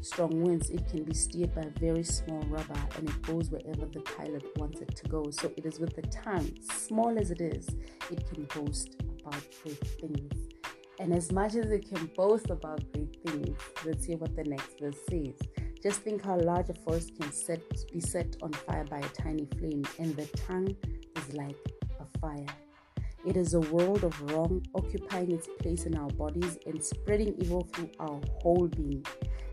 strong 0.02 0.42
winds, 0.42 0.70
it 0.70 0.88
can 0.90 1.04
be 1.04 1.14
steered 1.14 1.54
by 1.56 1.62
a 1.62 1.80
very 1.80 2.04
small 2.04 2.42
rudder 2.50 2.82
and 2.98 3.10
it 3.10 3.22
goes 3.22 3.50
wherever 3.50 3.86
the 3.86 4.02
pilot 4.02 4.44
wants 4.58 4.82
it 4.82 4.96
to 4.96 5.10
go. 5.10 5.30
So 5.32 5.52
it 5.58 5.66
is 5.66 5.80
with 5.80 5.96
the 5.96 6.04
tongue, 6.04 6.52
small 6.72 7.18
as 7.18 7.32
it 7.32 7.42
is, 7.42 7.68
it 8.12 8.28
can 8.28 8.44
boast 8.56 8.96
about 9.02 9.44
great 9.64 9.88
things. 10.00 10.34
And 11.00 11.14
as 11.14 11.32
much 11.32 11.56
as 11.56 11.72
it 11.72 11.88
can 11.90 12.10
boast 12.16 12.50
about 12.50 12.84
great 12.94 13.18
things, 13.26 13.58
let's 13.86 14.06
hear 14.06 14.18
what 14.18 14.36
the 14.36 14.44
next 14.44 14.80
verse 14.80 14.98
says. 15.10 15.36
Just 15.82 16.02
think 16.02 16.24
how 16.24 16.38
large 16.38 16.70
a 16.70 16.76
forest 16.76 17.20
can 17.20 17.32
set, 17.32 17.62
be 17.92 18.00
set 18.00 18.36
on 18.44 18.54
fire 18.54 18.84
by 18.84 19.00
a 19.00 19.10
tiny 19.10 19.48
flame, 19.58 19.84
and 19.98 20.16
the 20.16 20.28
tongue 20.48 20.76
is 21.16 21.34
like 21.34 21.58
a 22.00 22.20
fire. 22.20 22.46
It 23.24 23.38
is 23.38 23.54
a 23.54 23.60
world 23.60 24.04
of 24.04 24.20
wrong 24.32 24.66
occupying 24.74 25.32
its 25.32 25.48
place 25.60 25.86
in 25.86 25.96
our 25.96 26.10
bodies 26.10 26.58
and 26.66 26.84
spreading 26.84 27.36
evil 27.38 27.68
through 27.72 27.92
our 28.00 28.20
whole 28.42 28.68
being. 28.68 29.06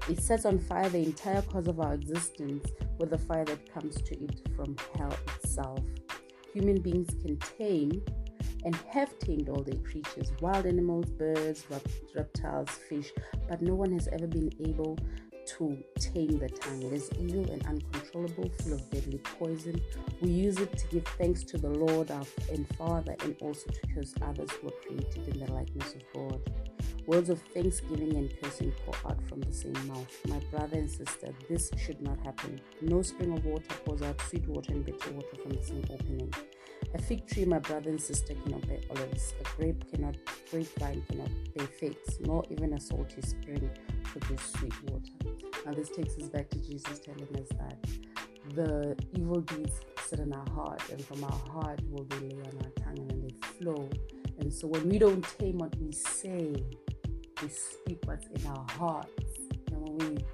It 0.08 0.22
sets 0.22 0.46
on 0.46 0.58
fire 0.58 0.88
the 0.88 1.04
entire 1.04 1.42
cause 1.42 1.68
of 1.68 1.78
our 1.78 1.92
existence 1.92 2.66
with 2.96 3.10
the 3.10 3.18
fire 3.18 3.44
that 3.44 3.70
comes 3.70 3.96
to 3.96 4.24
it 4.24 4.40
from 4.56 4.74
hell 4.96 5.14
itself. 5.36 5.80
Human 6.54 6.80
beings 6.80 7.08
can 7.22 7.36
tame 7.38 8.02
and 8.64 8.74
have 8.90 9.18
tamed 9.18 9.50
all 9.50 9.62
their 9.62 9.78
creatures 9.80 10.32
wild 10.40 10.64
animals, 10.64 11.04
birds, 11.10 11.66
reptiles, 12.14 12.70
fish 12.88 13.12
but 13.48 13.60
no 13.60 13.74
one 13.74 13.92
has 13.92 14.08
ever 14.08 14.26
been 14.26 14.50
able 14.60 14.98
to 15.56 15.76
tame 15.98 16.38
the 16.38 16.48
tongue. 16.48 16.82
It 16.82 16.92
is 16.92 17.10
evil 17.18 17.50
and 17.50 17.64
uncontrollable, 17.66 18.50
full 18.60 18.74
of 18.74 18.90
deadly 18.90 19.18
poison. 19.38 19.80
We 20.20 20.30
use 20.30 20.58
it 20.58 20.76
to 20.76 20.86
give 20.88 21.06
thanks 21.18 21.42
to 21.44 21.58
the 21.58 21.70
Lord 21.70 22.10
our 22.10 22.24
and 22.52 22.66
Father, 22.76 23.16
and 23.20 23.36
also 23.40 23.70
to 23.70 23.94
curse 23.94 24.14
others 24.22 24.50
who 24.50 24.68
are 24.68 24.78
created 24.86 25.28
in 25.28 25.44
the 25.44 25.52
likeness 25.52 25.94
of 25.94 26.02
God. 26.14 26.40
Words 27.06 27.30
of 27.30 27.40
thanksgiving 27.54 28.16
and 28.16 28.32
cursing 28.42 28.72
pour 28.84 29.10
out 29.10 29.22
from 29.28 29.40
the 29.40 29.52
same 29.52 29.86
mouth. 29.86 30.14
My 30.28 30.38
brother 30.50 30.76
and 30.76 30.90
sister, 30.90 31.32
this 31.48 31.70
should 31.78 32.02
not 32.02 32.18
happen. 32.24 32.60
No 32.82 33.00
spring 33.00 33.32
of 33.32 33.44
water 33.46 33.74
pours 33.84 34.02
out 34.02 34.20
sweet 34.28 34.46
water 34.46 34.72
and 34.72 34.84
bitter 34.84 35.12
water 35.12 35.36
from 35.42 35.52
the 35.52 35.62
same 35.62 35.84
opening. 35.90 36.32
A 36.94 37.00
fig 37.00 37.26
tree, 37.26 37.44
my 37.44 37.58
brother 37.58 37.90
and 37.90 38.00
sister, 38.00 38.34
cannot 38.34 38.66
bear 38.68 38.80
olives. 38.90 39.34
A 39.40 39.56
grape 39.56 39.90
cannot, 39.90 40.16
grapevine 40.50 41.02
cannot 41.08 41.30
bear 41.56 41.66
figs, 41.66 42.18
nor 42.20 42.44
even 42.50 42.74
a 42.74 42.80
salty 42.80 43.22
spring 43.22 43.70
produce 44.04 44.42
sweet 44.58 44.74
water. 44.84 45.37
Now, 45.68 45.74
this 45.74 45.90
takes 45.90 46.16
us 46.16 46.28
back 46.30 46.48
to 46.48 46.58
Jesus 46.60 46.98
telling 46.98 47.28
us 47.34 47.48
that 47.58 47.76
the 48.54 48.96
evil 49.14 49.42
deeds 49.42 49.82
sit 50.06 50.18
in 50.18 50.32
our 50.32 50.48
heart, 50.48 50.80
and 50.90 51.04
from 51.04 51.22
our 51.22 51.40
heart 51.52 51.80
will 51.90 52.04
they 52.04 52.20
lay 52.20 52.40
on 52.40 52.56
our 52.64 52.70
tongue 52.82 52.98
and 53.00 53.10
then 53.10 53.20
they 53.20 53.48
flow. 53.58 53.90
And 54.38 54.50
so, 54.50 54.66
when 54.66 54.88
we 54.88 54.98
don't 54.98 55.22
tame 55.38 55.58
what 55.58 55.76
we 55.76 55.92
say, 55.92 56.54
we 57.42 57.48
speak 57.50 57.98
what's 58.06 58.26
in 58.28 58.46
our 58.46 58.64
hearts. 58.78 59.40
And 59.70 59.76
when 59.82 59.98
we 59.98 60.24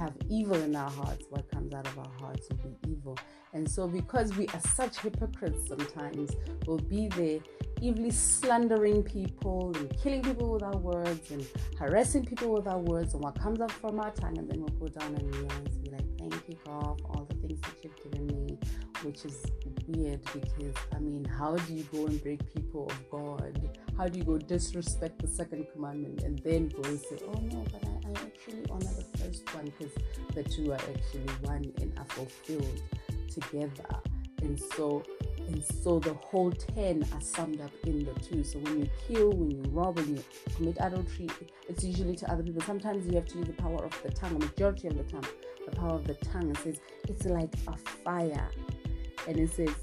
have 0.00 0.14
evil 0.30 0.56
in 0.56 0.74
our 0.74 0.90
hearts, 0.90 1.26
what 1.28 1.48
comes 1.50 1.74
out 1.74 1.86
of 1.86 1.98
our 1.98 2.12
hearts 2.18 2.48
will 2.48 2.56
be 2.56 2.90
evil. 2.90 3.18
And 3.52 3.70
so, 3.70 3.86
because 3.86 4.34
we 4.36 4.46
are 4.48 4.60
such 4.74 4.98
hypocrites 4.98 5.68
sometimes, 5.68 6.30
we'll 6.66 6.78
be 6.78 7.08
there 7.08 7.38
evilly 7.82 8.10
slandering 8.10 9.02
people 9.02 9.72
and 9.76 9.94
killing 10.02 10.22
people 10.22 10.52
with 10.52 10.62
our 10.62 10.76
words 10.76 11.30
and 11.30 11.46
harassing 11.78 12.24
people 12.24 12.52
with 12.52 12.66
our 12.66 12.78
words 12.78 13.14
and 13.14 13.22
what 13.22 13.38
comes 13.38 13.60
up 13.60 13.70
from 13.70 14.00
our 14.00 14.10
tongue. 14.12 14.38
And 14.38 14.50
then 14.50 14.60
we'll 14.60 14.88
go 14.88 14.88
down 14.88 15.14
and 15.14 15.30
be 15.30 15.90
like, 15.90 16.06
thank 16.18 16.34
you, 16.48 16.56
God, 16.64 17.00
for 17.00 17.08
all 17.08 17.26
the 17.28 17.34
things 17.46 17.60
that 17.60 17.74
you've 17.82 17.96
given 18.02 18.26
me, 18.26 18.58
which 19.02 19.24
is 19.26 19.44
weird 19.86 20.20
because, 20.32 20.74
I 20.94 20.98
mean, 20.98 21.24
how 21.24 21.56
do 21.56 21.74
you 21.74 21.84
go 21.92 22.06
and 22.06 22.22
break 22.22 22.40
people 22.54 22.90
of 22.90 23.10
God? 23.10 23.60
How 24.00 24.08
do 24.08 24.18
you 24.18 24.24
go 24.24 24.38
disrespect 24.38 25.20
the 25.20 25.28
second 25.28 25.66
commandment 25.74 26.22
and 26.22 26.38
then 26.38 26.70
go 26.70 26.82
and 26.88 26.98
say, 26.98 27.18
oh 27.22 27.38
no, 27.38 27.62
but 27.70 27.84
I, 27.84 28.08
I 28.08 28.24
actually 28.24 28.64
honor 28.70 28.88
the 28.96 29.18
first 29.18 29.54
one 29.54 29.66
because 29.66 29.92
the 30.34 30.42
two 30.42 30.72
are 30.72 30.76
actually 30.76 31.30
one 31.42 31.70
and 31.82 31.92
are 31.98 32.06
fulfilled 32.06 32.82
together. 33.30 34.00
And 34.40 34.58
so 34.58 35.02
and 35.48 35.62
so 35.62 35.98
the 35.98 36.14
whole 36.14 36.50
10 36.50 37.06
are 37.12 37.20
summed 37.20 37.60
up 37.60 37.72
in 37.84 38.06
the 38.06 38.14
two. 38.20 38.42
So 38.42 38.58
when 38.60 38.80
you 38.80 38.90
kill, 39.06 39.32
when 39.32 39.50
you 39.50 39.62
rob, 39.70 39.96
when 39.96 40.16
you 40.16 40.24
commit 40.56 40.78
adultery, 40.80 41.28
it's 41.68 41.84
usually 41.84 42.16
to 42.16 42.32
other 42.32 42.42
people. 42.42 42.62
Sometimes 42.62 43.06
you 43.06 43.16
have 43.16 43.26
to 43.26 43.36
use 43.36 43.48
the 43.48 43.52
power 43.52 43.84
of 43.84 44.02
the 44.02 44.10
tongue, 44.12 44.34
a 44.34 44.38
majority 44.38 44.88
of 44.88 44.96
the 44.96 45.04
time, 45.04 45.30
the 45.68 45.76
power 45.76 45.96
of 45.96 46.06
the 46.06 46.14
tongue. 46.14 46.48
It 46.52 46.56
says 46.56 46.80
it's 47.06 47.26
like 47.26 47.52
a 47.66 47.76
fire. 47.76 48.48
And 49.28 49.38
it 49.38 49.50
says 49.50 49.74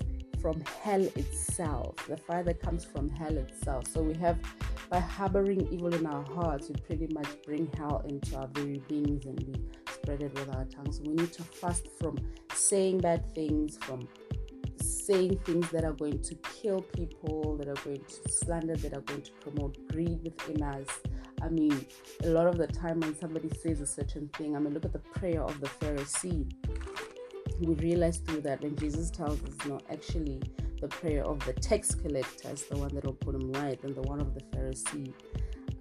from 0.42 0.62
hell 0.82 1.04
itself, 1.16 1.96
the 2.08 2.18
fire 2.18 2.44
that 2.44 2.62
comes 2.62 2.86
from 2.86 3.10
hell 3.10 3.38
itself. 3.38 3.88
So 3.88 4.02
we 4.02 4.14
have 4.16 4.38
by 4.90 5.00
harboring 5.00 5.68
evil 5.72 5.94
in 5.94 6.06
our 6.06 6.24
hearts, 6.24 6.70
we 6.70 6.76
pretty 6.76 7.14
much 7.14 7.28
bring 7.46 7.70
hell 7.78 8.06
into 8.08 8.38
our 8.38 8.48
very 8.48 8.82
beings 8.88 9.26
and 9.26 9.38
we 9.44 9.56
spread 9.92 10.22
it 10.22 10.34
with 10.34 10.56
our 10.56 10.66
tongues. 10.66 11.02
We 11.02 11.10
need 11.10 11.34
to 11.34 11.44
fast 11.44 11.88
from 12.00 12.18
saying 12.54 13.00
bad 13.00 13.34
things, 13.36 13.78
from 13.82 14.08
saying 14.82 15.40
things 15.40 15.70
that 15.72 15.84
are 15.84 15.94
going 15.94 16.22
to 16.22 16.36
kill 16.36 16.82
people, 16.82 17.58
that 17.58 17.68
are 17.68 17.84
going 17.84 18.02
to 18.02 18.32
slander, 18.32 18.76
that 18.78 18.94
are 18.94 19.02
going 19.02 19.24
to 19.24 19.32
promote 19.42 19.78
greed 19.92 20.20
within 20.24 20.64
us. 20.64 20.88
I 21.42 21.50
mean, 21.50 21.86
a 22.24 22.30
lot 22.30 22.48
of 22.48 22.58
the 22.58 22.68
time 22.68 23.00
when 23.02 23.16
somebody 23.16 23.50
says 23.62 23.82
a 23.82 23.86
certain 23.86 24.28
thing, 24.30 24.56
I 24.56 24.60
mean, 24.60 24.74
look 24.74 24.86
at 24.86 24.94
the 24.94 25.00
prayer 25.00 25.44
of 25.44 25.60
the 25.60 25.68
Pharisee. 25.68 26.50
We 27.60 27.74
realize 27.76 28.18
through 28.18 28.42
that 28.42 28.62
when 28.62 28.76
Jesus 28.76 29.10
tells 29.10 29.44
us, 29.44 29.54
no, 29.66 29.80
actually, 29.90 30.42
the 30.80 30.88
prayer 30.88 31.24
of 31.24 31.44
the 31.46 31.54
tax 31.54 31.96
collector 31.96 32.50
is 32.50 32.64
the 32.64 32.78
one 32.78 32.94
that 32.96 33.06
will 33.06 33.14
put 33.14 33.36
him 33.36 33.52
right, 33.54 33.82
and 33.84 33.96
the 33.96 34.02
one 34.04 34.22
of 34.22 34.34
the 34.34 34.42
Pharisee 34.42 35.14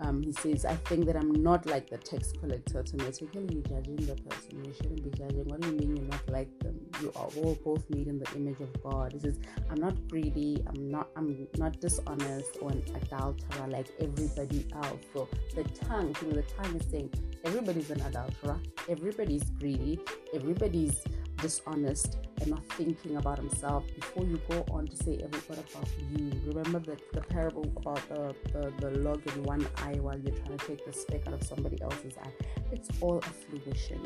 um, 0.00 0.22
he 0.22 0.32
says, 0.32 0.64
I 0.64 0.76
think 0.76 1.06
that 1.06 1.16
I'm 1.16 1.32
not 1.32 1.66
like 1.66 1.88
the 1.88 1.96
tax 1.96 2.32
collector. 2.32 2.80
Automatically, 2.80 3.48
you're 3.50 3.62
judging 3.62 3.96
the 3.96 4.14
person. 4.14 4.64
You 4.64 4.72
shouldn't 4.74 5.02
be 5.02 5.10
judging. 5.10 5.44
What 5.44 5.60
do 5.60 5.68
you 5.68 5.74
mean 5.74 5.96
you're 5.96 6.06
not 6.06 6.28
like 6.28 6.58
them? 6.58 6.78
You 7.00 7.12
are 7.16 7.28
all 7.36 7.56
both 7.64 7.88
made 7.90 8.06
in 8.06 8.18
the 8.18 8.30
image 8.34 8.60
of 8.60 8.82
God. 8.82 9.12
He 9.12 9.18
says, 9.20 9.38
I'm 9.70 9.80
not 9.80 9.94
greedy. 10.08 10.62
I'm 10.66 10.90
not. 10.90 11.08
I'm 11.16 11.46
not 11.56 11.80
dishonest 11.80 12.58
or 12.60 12.72
an 12.72 12.82
adulterer 12.94 13.68
like 13.68 13.86
everybody 14.00 14.66
else. 14.74 15.00
So 15.14 15.28
the 15.54 15.64
tongue, 15.64 16.14
you 16.20 16.28
know, 16.28 16.34
the 16.34 16.42
tongue 16.42 16.76
is 16.76 16.86
saying 16.90 17.10
everybody's 17.44 17.90
an 17.90 18.02
adulterer. 18.02 18.60
Everybody's 18.88 19.44
greedy. 19.50 19.98
Everybody's 20.34 21.02
dishonest 21.36 22.18
and 22.40 22.50
not 22.50 22.64
thinking 22.70 23.16
about 23.16 23.38
himself 23.38 23.84
before 23.94 24.24
you 24.24 24.40
go 24.48 24.64
on 24.70 24.86
to 24.86 24.96
say 24.96 25.20
everything 25.22 25.58
about 25.58 25.88
you. 26.10 26.52
Remember 26.52 26.78
that 26.80 27.12
the 27.12 27.20
parable 27.20 27.70
about 27.76 28.00
the, 28.08 28.34
the, 28.52 28.72
the 28.80 28.98
log 28.98 29.26
in 29.34 29.42
one 29.42 29.66
eye 29.78 29.98
while 30.00 30.18
you're 30.18 30.34
trying 30.34 30.58
to 30.58 30.66
take 30.66 30.84
the 30.84 30.92
speck 30.92 31.26
out 31.26 31.34
of 31.34 31.42
somebody 31.42 31.80
else's 31.82 32.14
eye. 32.22 32.32
It's 32.72 32.88
all 33.00 33.18
a 33.18 33.22
fruition. 33.22 34.00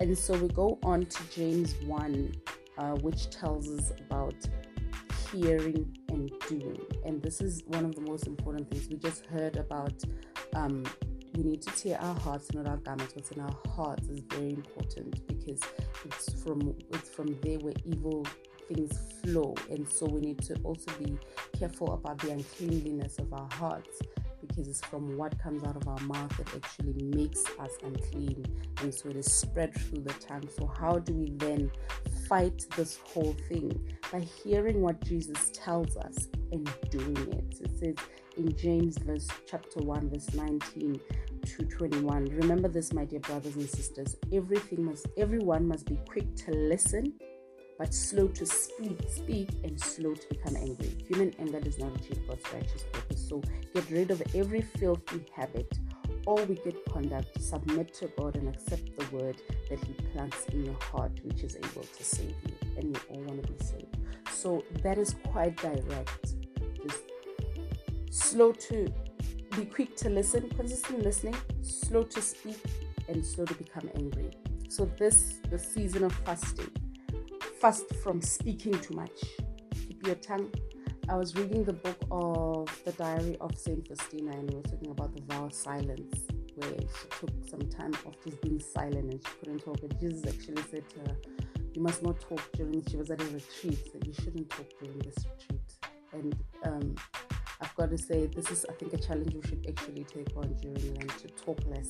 And 0.00 0.16
so 0.16 0.36
we 0.38 0.48
go 0.48 0.78
on 0.82 1.06
to 1.06 1.22
James 1.34 1.74
1, 1.86 2.32
uh, 2.78 2.82
which 2.96 3.30
tells 3.30 3.68
us 3.68 3.92
about 3.98 4.34
hearing 5.32 5.96
and 6.08 6.30
doing. 6.48 6.80
And 7.04 7.22
this 7.22 7.40
is 7.40 7.62
one 7.66 7.84
of 7.84 7.94
the 7.94 8.02
most 8.02 8.26
important 8.26 8.70
things. 8.70 8.88
We 8.88 8.96
just 8.96 9.26
heard 9.26 9.56
about 9.56 10.02
um, 10.54 10.84
we 11.36 11.42
need 11.42 11.62
to 11.62 11.70
tear 11.72 12.00
our 12.00 12.14
hearts, 12.20 12.52
not 12.54 12.66
our 12.66 12.78
garments. 12.78 13.14
What's 13.14 13.30
in 13.30 13.40
our 13.40 13.56
hearts 13.74 14.08
is 14.08 14.20
very 14.30 14.50
important 14.50 15.26
because 15.26 15.60
it's 16.04 16.42
from 16.42 16.74
it's 16.92 17.10
from 17.10 17.38
there 17.42 17.58
where 17.58 17.74
evil 17.84 18.26
things 18.68 18.98
flow, 19.22 19.54
and 19.70 19.88
so 19.88 20.06
we 20.06 20.20
need 20.20 20.42
to 20.42 20.54
also 20.64 20.90
be 20.98 21.18
careful 21.58 21.94
about 21.94 22.18
the 22.18 22.32
uncleanliness 22.32 23.18
of 23.18 23.32
our 23.32 23.48
hearts 23.52 24.00
because 24.46 24.68
it's 24.68 24.80
from 24.80 25.16
what 25.16 25.38
comes 25.38 25.64
out 25.64 25.76
of 25.76 25.88
our 25.88 26.00
mouth 26.00 26.36
that 26.36 26.48
actually 26.54 26.94
makes 27.02 27.44
us 27.58 27.72
unclean, 27.82 28.44
and 28.80 28.94
so 28.94 29.08
it 29.08 29.16
is 29.16 29.30
spread 29.30 29.74
through 29.74 30.02
the 30.02 30.12
tongue. 30.14 30.48
So 30.56 30.72
how 30.78 30.98
do 30.98 31.12
we 31.12 31.30
then 31.36 31.70
fight 32.28 32.66
this 32.76 32.98
whole 33.04 33.36
thing 33.48 33.78
by 34.10 34.20
hearing 34.20 34.80
what 34.80 35.02
Jesus 35.04 35.50
tells 35.52 35.96
us 35.96 36.28
and 36.52 36.70
doing 36.90 37.16
it? 37.16 37.60
It 37.60 37.70
says 37.78 37.96
in 38.36 38.54
James 38.56 38.98
verse 38.98 39.28
chapter 39.46 39.80
1 39.80 40.10
verse 40.10 40.32
19 40.34 41.00
to 41.44 41.64
21 41.64 42.24
remember 42.26 42.68
this 42.68 42.92
my 42.92 43.04
dear 43.04 43.20
brothers 43.20 43.56
and 43.56 43.68
sisters. 43.68 44.16
Everything 44.32 44.84
must 44.84 45.06
everyone 45.16 45.66
must 45.66 45.86
be 45.86 45.98
quick 46.08 46.34
to 46.36 46.50
listen 46.52 47.12
but 47.78 47.92
slow 47.92 48.28
to 48.28 48.46
speak 48.46 48.98
speak 49.08 49.50
and 49.64 49.80
slow 49.80 50.14
to 50.14 50.28
become 50.28 50.56
angry. 50.56 50.96
Human 51.08 51.34
anger 51.38 51.60
does 51.60 51.78
not 51.78 51.94
achieve 51.96 52.20
God's 52.26 52.52
righteous 52.52 52.84
purpose. 52.92 53.28
So 53.28 53.42
get 53.74 53.88
rid 53.90 54.10
of 54.10 54.22
every 54.34 54.62
filthy 54.62 55.26
habit 55.34 55.72
all 56.26 56.44
wicked 56.44 56.76
conduct. 56.92 57.40
Submit 57.40 57.94
to 57.94 58.08
God 58.18 58.36
and 58.36 58.48
accept 58.48 58.96
the 58.98 59.16
word 59.16 59.36
that 59.70 59.82
he 59.84 59.92
plants 60.12 60.44
in 60.52 60.64
your 60.64 60.78
heart 60.80 61.12
which 61.22 61.42
is 61.42 61.56
able 61.56 61.82
to 61.84 62.04
save 62.04 62.34
you 62.46 62.54
and 62.76 62.96
we 62.96 63.16
all 63.16 63.22
want 63.22 63.46
to 63.46 63.52
be 63.52 63.64
saved. 63.64 63.96
So 64.32 64.64
that 64.82 64.98
is 64.98 65.14
quite 65.32 65.56
direct 65.56 66.35
slow 68.16 68.50
to 68.50 68.92
be 69.56 69.66
quick 69.66 69.94
to 69.96 70.08
listen, 70.08 70.48
consistent 70.50 71.02
listening, 71.02 71.36
slow 71.62 72.02
to 72.02 72.22
speak, 72.22 72.58
and 73.08 73.24
slow 73.24 73.44
to 73.44 73.54
become 73.54 73.90
angry. 73.94 74.30
So 74.68 74.90
this 74.98 75.40
the 75.50 75.58
season 75.58 76.04
of 76.04 76.12
fasting. 76.24 76.70
Fast 77.60 77.94
from 78.02 78.20
speaking 78.22 78.78
too 78.80 78.94
much. 78.94 79.22
Keep 79.74 80.06
your 80.06 80.16
tongue. 80.16 80.50
I 81.08 81.14
was 81.14 81.36
reading 81.36 81.62
the 81.64 81.74
book 81.74 81.98
of 82.10 82.68
the 82.84 82.92
diary 82.92 83.36
of 83.40 83.56
Saint 83.56 83.86
Faustina 83.86 84.32
and 84.32 84.50
we 84.50 84.56
were 84.56 84.62
talking 84.62 84.90
about 84.90 85.14
the 85.14 85.22
vow 85.22 85.44
of 85.44 85.52
silence, 85.52 86.16
where 86.56 86.70
she 86.70 87.08
took 87.20 87.30
some 87.48 87.68
time 87.68 87.92
off 88.06 88.14
just 88.24 88.40
being 88.42 88.60
silent 88.60 89.12
and 89.12 89.20
she 89.22 89.32
couldn't 89.40 89.60
talk. 89.60 89.78
And 89.82 90.00
Jesus 90.00 90.24
actually 90.26 90.62
said 90.70 90.88
to 90.88 90.98
her, 91.00 91.16
You 91.74 91.82
must 91.82 92.02
not 92.02 92.18
talk 92.20 92.40
during 92.54 92.82
she 92.88 92.96
was 92.96 93.10
at 93.10 93.20
a 93.20 93.24
retreat, 93.24 93.78
so 93.92 93.98
you 94.04 94.14
shouldn't 94.14 94.50
talk 94.50 94.66
during 94.80 94.98
this 95.00 95.16
retreat. 95.26 95.60
And 96.12 96.36
um 96.64 96.96
I've 97.60 97.74
got 97.74 97.90
to 97.90 97.98
say, 97.98 98.26
this 98.26 98.50
is, 98.50 98.66
I 98.68 98.72
think, 98.74 98.92
a 98.92 98.98
challenge 98.98 99.34
we 99.34 99.42
should 99.48 99.66
actually 99.68 100.04
take 100.04 100.36
on 100.36 100.54
during 100.60 100.94
Lent 100.94 101.18
to 101.18 101.28
talk 101.28 101.58
less, 101.66 101.88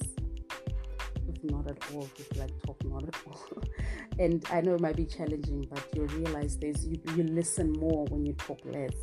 if 1.28 1.42
not 1.50 1.68
at 1.68 1.78
all, 1.92 2.08
just 2.16 2.36
like 2.36 2.50
talk 2.64 2.82
not 2.84 3.02
at 3.02 3.16
all. 3.26 3.62
and 4.18 4.44
I 4.50 4.60
know 4.60 4.74
it 4.74 4.80
might 4.80 4.96
be 4.96 5.06
challenging, 5.06 5.66
but 5.68 5.84
you'll 5.94 6.06
realize 6.08 6.56
there's 6.56 6.86
you, 6.86 7.00
you 7.16 7.24
listen 7.24 7.72
more 7.72 8.04
when 8.06 8.24
you 8.24 8.32
talk 8.34 8.60
less 8.64 8.94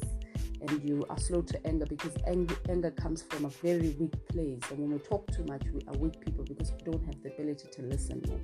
and 0.61 0.89
you 0.89 1.05
are 1.09 1.17
slow 1.17 1.41
to 1.41 1.67
anger 1.67 1.85
because 1.85 2.13
anger, 2.25 2.55
anger 2.69 2.91
comes 2.91 3.23
from 3.23 3.43
a 3.43 3.49
very 3.49 3.89
weak 3.99 4.13
place. 4.29 4.61
And 4.69 4.79
when 4.79 4.91
we 4.91 4.99
talk 4.99 5.29
too 5.31 5.43
much, 5.43 5.63
we 5.73 5.81
are 5.87 5.97
weak 5.97 6.19
people 6.21 6.45
because 6.45 6.71
we 6.71 6.91
don't 6.91 7.03
have 7.05 7.21
the 7.21 7.33
ability 7.33 7.67
to 7.73 7.81
listen 7.81 8.21
more. 8.27 8.39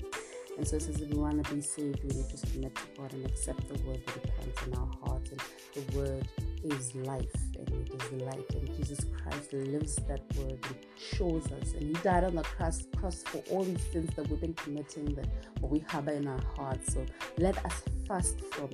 And 0.57 0.67
so 0.67 0.75
it 0.75 0.81
says 0.81 0.99
if 0.99 1.09
we 1.09 1.17
want 1.17 1.41
to 1.45 1.55
be 1.55 1.61
saved, 1.61 2.03
we 2.03 2.09
need 2.09 2.29
to 2.29 2.37
submit 2.37 2.75
to 2.75 2.81
God 2.97 3.13
and 3.13 3.25
accept 3.25 3.65
the 3.69 3.81
word 3.83 4.01
that 4.05 4.13
He 4.15 4.31
plants 4.31 4.67
in 4.67 4.73
our 4.73 4.89
hearts. 5.05 5.31
And 5.31 5.41
the 5.73 5.97
word 5.97 6.27
is 6.65 6.93
life 6.95 7.48
and 7.67 7.87
it 7.87 8.03
is 8.03 8.21
light. 8.23 8.49
And 8.53 8.75
Jesus 8.77 9.05
Christ 9.21 9.53
lives 9.53 9.95
that 10.07 10.21
word 10.37 10.59
and 10.63 10.75
shows 10.97 11.45
us. 11.51 11.73
And 11.73 11.83
He 11.83 12.03
died 12.03 12.23
on 12.23 12.35
the 12.35 12.43
cross, 12.43 12.87
cross 12.97 13.23
for 13.23 13.43
all 13.51 13.63
these 13.63 13.81
sins 13.91 14.13
that 14.15 14.29
we've 14.29 14.41
been 14.41 14.53
committing 14.53 15.13
that 15.15 15.27
what 15.59 15.71
we 15.71 15.79
harbor 15.79 16.11
in 16.11 16.27
our 16.27 16.41
hearts. 16.55 16.93
So 16.93 17.05
let 17.37 17.63
us 17.65 17.83
fast 18.07 18.41
from 18.51 18.69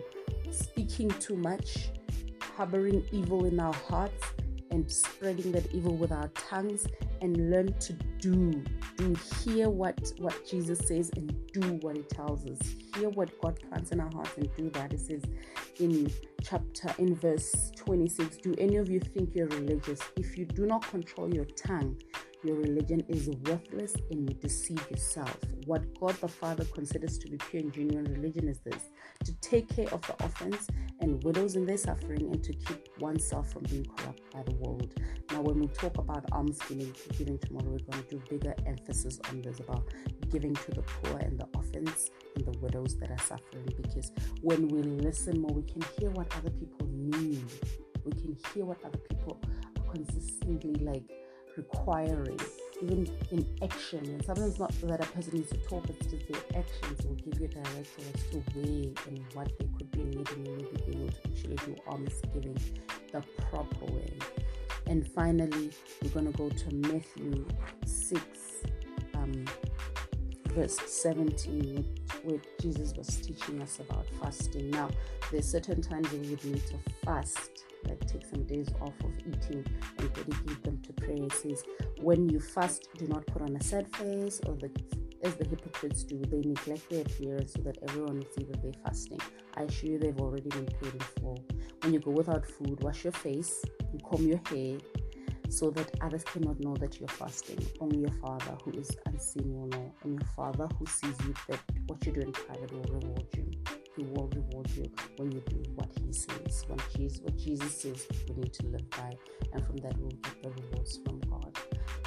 speaking 0.51 1.09
too 1.19 1.35
much, 1.35 1.89
harboring 2.55 3.03
evil 3.11 3.45
in 3.45 3.59
our 3.59 3.73
hearts, 3.73 4.23
and 4.71 4.91
spreading 4.91 5.51
that 5.53 5.65
evil 5.73 5.95
with 5.95 6.11
our 6.11 6.27
tongues 6.29 6.85
and 7.21 7.49
learn 7.49 7.73
to 7.79 7.93
do 8.19 8.63
do 8.97 9.15
hear 9.43 9.69
what 9.69 10.11
what 10.19 10.45
jesus 10.45 10.79
says 10.79 11.09
and 11.15 11.33
do 11.53 11.61
what 11.81 11.95
he 11.95 12.03
tells 12.03 12.45
us 12.45 12.59
hear 12.95 13.09
what 13.09 13.29
god 13.41 13.57
plants 13.69 13.91
in 13.91 13.99
our 13.99 14.11
hearts 14.13 14.31
and 14.37 14.53
do 14.55 14.69
that 14.71 14.91
it 14.91 14.99
says 14.99 15.21
in 15.79 16.11
chapter 16.41 16.93
in 16.99 17.15
verse 17.15 17.71
26 17.75 18.37
do 18.37 18.55
any 18.57 18.77
of 18.77 18.89
you 18.89 18.99
think 18.99 19.35
you're 19.35 19.47
religious? 19.47 19.99
If 20.15 20.37
you 20.37 20.45
do 20.45 20.65
not 20.65 20.87
control 20.89 21.33
your 21.33 21.45
tongue 21.45 21.97
your 22.45 22.57
religion 22.57 23.03
is 23.09 23.27
worthless 23.45 23.95
and 24.11 24.29
you 24.29 24.35
deceive 24.35 24.79
yourself. 24.91 25.35
What 25.65 25.83
God 25.99 26.15
the 26.21 26.27
Father 26.27 26.63
considers 26.65 27.17
to 27.17 27.29
be 27.29 27.37
pure 27.37 27.63
and 27.63 27.73
genuine 27.73 28.05
religion 28.05 28.47
is 28.47 28.59
this 28.59 28.89
to 29.23 29.33
take 29.41 29.67
care 29.75 29.87
of 29.91 30.01
the 30.05 30.13
orphans 30.21 30.67
and 30.99 31.23
widows 31.23 31.55
in 31.55 31.65
their 31.65 31.77
suffering 31.77 32.21
and 32.31 32.43
to 32.43 32.53
keep 32.53 32.87
oneself 32.99 33.51
from 33.51 33.63
being 33.63 33.85
corrupt 33.85 34.21
by 34.31 34.43
the 34.43 34.53
world. 34.55 34.93
Now, 35.31 35.41
when 35.41 35.59
we 35.59 35.67
talk 35.67 35.97
about 35.97 36.23
alms 36.31 36.59
giving, 36.69 36.93
giving 37.17 37.39
tomorrow, 37.39 37.71
we're 37.71 37.91
going 37.91 38.03
to 38.03 38.09
do 38.09 38.21
bigger 38.29 38.53
emphasis 38.67 39.19
on 39.29 39.41
this 39.41 39.59
about 39.59 39.83
giving 40.31 40.53
to 40.53 40.71
the 40.71 40.83
poor 40.83 41.17
and 41.17 41.39
the 41.39 41.47
orphans 41.55 42.11
and 42.35 42.45
the 42.45 42.57
widows 42.59 42.97
that 42.99 43.09
are 43.09 43.17
suffering 43.25 43.67
because 43.81 44.11
when 44.41 44.67
we 44.67 44.83
listen 44.83 45.41
more, 45.41 45.51
we 45.51 45.63
can 45.63 45.81
hear 45.97 46.11
what 46.11 46.31
other 46.37 46.51
people 46.51 46.87
need. 46.91 47.43
We 48.03 48.11
can 48.11 48.37
hear 48.53 48.65
what 48.65 48.83
other 48.85 48.99
people 49.09 49.39
are 49.79 49.93
consistently 49.93 50.75
like 50.85 51.24
requiring, 51.57 52.39
even 52.81 53.09
in 53.31 53.45
action. 53.63 53.99
And 53.99 54.25
sometimes 54.25 54.59
not 54.59 54.71
that 54.81 55.01
a 55.01 55.05
person 55.07 55.35
needs 55.35 55.49
to 55.51 55.57
talk, 55.57 55.89
it's 55.89 56.07
just 56.07 56.27
their 56.27 56.59
actions 56.59 57.05
will 57.05 57.15
give 57.15 57.39
you 57.39 57.47
direction 57.47 58.03
as 58.13 58.23
to 58.31 58.37
where 58.53 58.93
and 59.07 59.23
what 59.33 59.51
they 59.59 59.67
could 59.77 59.91
be 59.91 60.03
needing 60.03 60.47
and 60.47 60.57
maybe 60.57 60.91
be 60.91 60.97
able 60.97 61.11
to 61.11 61.19
actually 61.27 61.81
alms 61.87 62.21
giving 62.33 62.57
the 63.11 63.23
proper 63.49 63.85
way. 63.85 64.17
And 64.87 65.07
finally, 65.13 65.71
we're 66.03 66.09
going 66.09 66.31
to 66.31 66.37
go 66.37 66.49
to 66.49 66.75
Matthew 66.75 67.45
6, 67.85 68.21
um, 69.15 69.45
verse 70.49 70.77
17, 70.85 72.04
where 72.25 72.39
Jesus 72.59 72.93
was 72.95 73.07
teaching 73.17 73.61
us 73.61 73.79
about 73.79 74.05
fasting. 74.21 74.69
Now, 74.71 74.89
there's 75.31 75.49
certain 75.49 75.81
times 75.81 76.11
when 76.11 76.21
we 76.21 76.29
need 76.29 76.65
to 76.67 76.77
fast 77.05 77.65
like 77.87 78.05
take 78.07 78.25
some 78.25 78.43
days 78.43 78.67
off 78.81 78.93
of 79.03 79.11
eating 79.19 79.63
and 79.99 80.13
dedicate 80.13 80.63
them 80.63 80.81
to 80.81 80.93
prayer. 80.93 81.23
It 81.23 81.33
says, 81.33 81.63
when 82.01 82.27
you 82.29 82.39
fast, 82.39 82.89
do 82.97 83.07
not 83.07 83.25
put 83.27 83.41
on 83.41 83.55
a 83.55 83.63
sad 83.63 83.87
face 83.95 84.41
or 84.45 84.55
the 84.55 84.71
as 85.23 85.35
the 85.35 85.45
hypocrites 85.45 86.03
do, 86.03 86.21
they 86.29 86.41
neglect 86.41 86.87
their 86.89 87.01
appearance 87.01 87.53
so 87.53 87.61
that 87.63 87.77
everyone 87.89 88.19
will 88.19 88.27
see 88.37 88.43
that 88.43 88.61
they're 88.61 88.83
fasting. 88.83 89.19
I 89.57 89.63
assure 89.63 89.91
you 89.91 89.97
they've 89.97 90.19
already 90.19 90.49
been 90.49 90.67
paid 90.67 90.93
in 90.93 90.99
full. 91.19 91.43
When 91.81 91.93
you 91.93 91.99
go 91.99 92.11
without 92.11 92.45
food, 92.45 92.83
wash 92.83 93.03
your 93.03 93.13
face 93.13 93.63
and 93.91 94.03
comb 94.03 94.27
your 94.27 94.39
hair 94.49 94.77
so 95.55 95.69
that 95.69 95.89
others 96.01 96.23
cannot 96.25 96.59
know 96.59 96.75
that 96.75 96.99
you're 96.99 97.07
fasting. 97.07 97.65
Only 97.79 97.99
your 97.99 98.11
Father 98.21 98.57
who 98.63 98.71
is 98.71 98.91
unseen 99.05 99.53
will 99.55 99.67
know, 99.67 99.93
and 100.03 100.19
your 100.19 100.29
Father 100.35 100.67
who 100.77 100.85
sees 100.85 101.15
you 101.25 101.33
that 101.47 101.59
what 101.87 102.05
you 102.05 102.11
do 102.11 102.21
in 102.21 102.31
private 102.33 102.71
will 102.73 102.99
reward 102.99 103.27
you. 103.37 103.49
He 103.95 104.03
will 104.03 104.27
reward 104.35 104.69
you 104.71 104.91
when 105.15 105.31
you 105.31 105.41
do 105.47 105.63
what 105.75 105.89
He 106.05 106.11
says. 106.11 106.65
When 106.67 106.79
Jesus, 106.93 107.21
what 107.21 107.37
Jesus 107.37 107.81
says, 107.81 108.05
we 108.27 108.35
need 108.35 108.53
to 108.53 108.67
live 108.67 108.89
by, 108.89 109.13
and 109.53 109.65
from 109.65 109.77
that 109.77 109.97
we'll 109.97 110.09
get 110.09 110.43
the 110.43 110.49
rewards 110.49 110.99
from 111.05 111.21
God. 111.21 111.57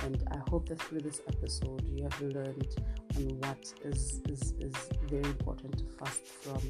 And 0.02 0.22
I 0.30 0.50
hope 0.50 0.68
that 0.68 0.82
through 0.82 1.00
this 1.00 1.22
episode 1.26 1.88
you 1.88 2.02
have 2.02 2.20
learned 2.20 2.76
on 3.16 3.22
what 3.40 3.72
is 3.84 4.20
is, 4.28 4.52
is 4.60 4.74
very 5.08 5.24
important 5.24 5.78
to 5.78 5.84
fast 5.98 6.26
from 6.26 6.60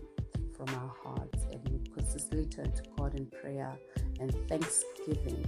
from 0.56 0.68
our 0.76 0.92
hearts, 1.04 1.44
and 1.52 1.88
consistently 1.92 2.46
turn 2.46 2.72
to 2.72 2.82
God 2.96 3.14
in 3.14 3.26
prayer 3.26 3.76
and 4.20 4.32
thanksgiving, 4.48 5.44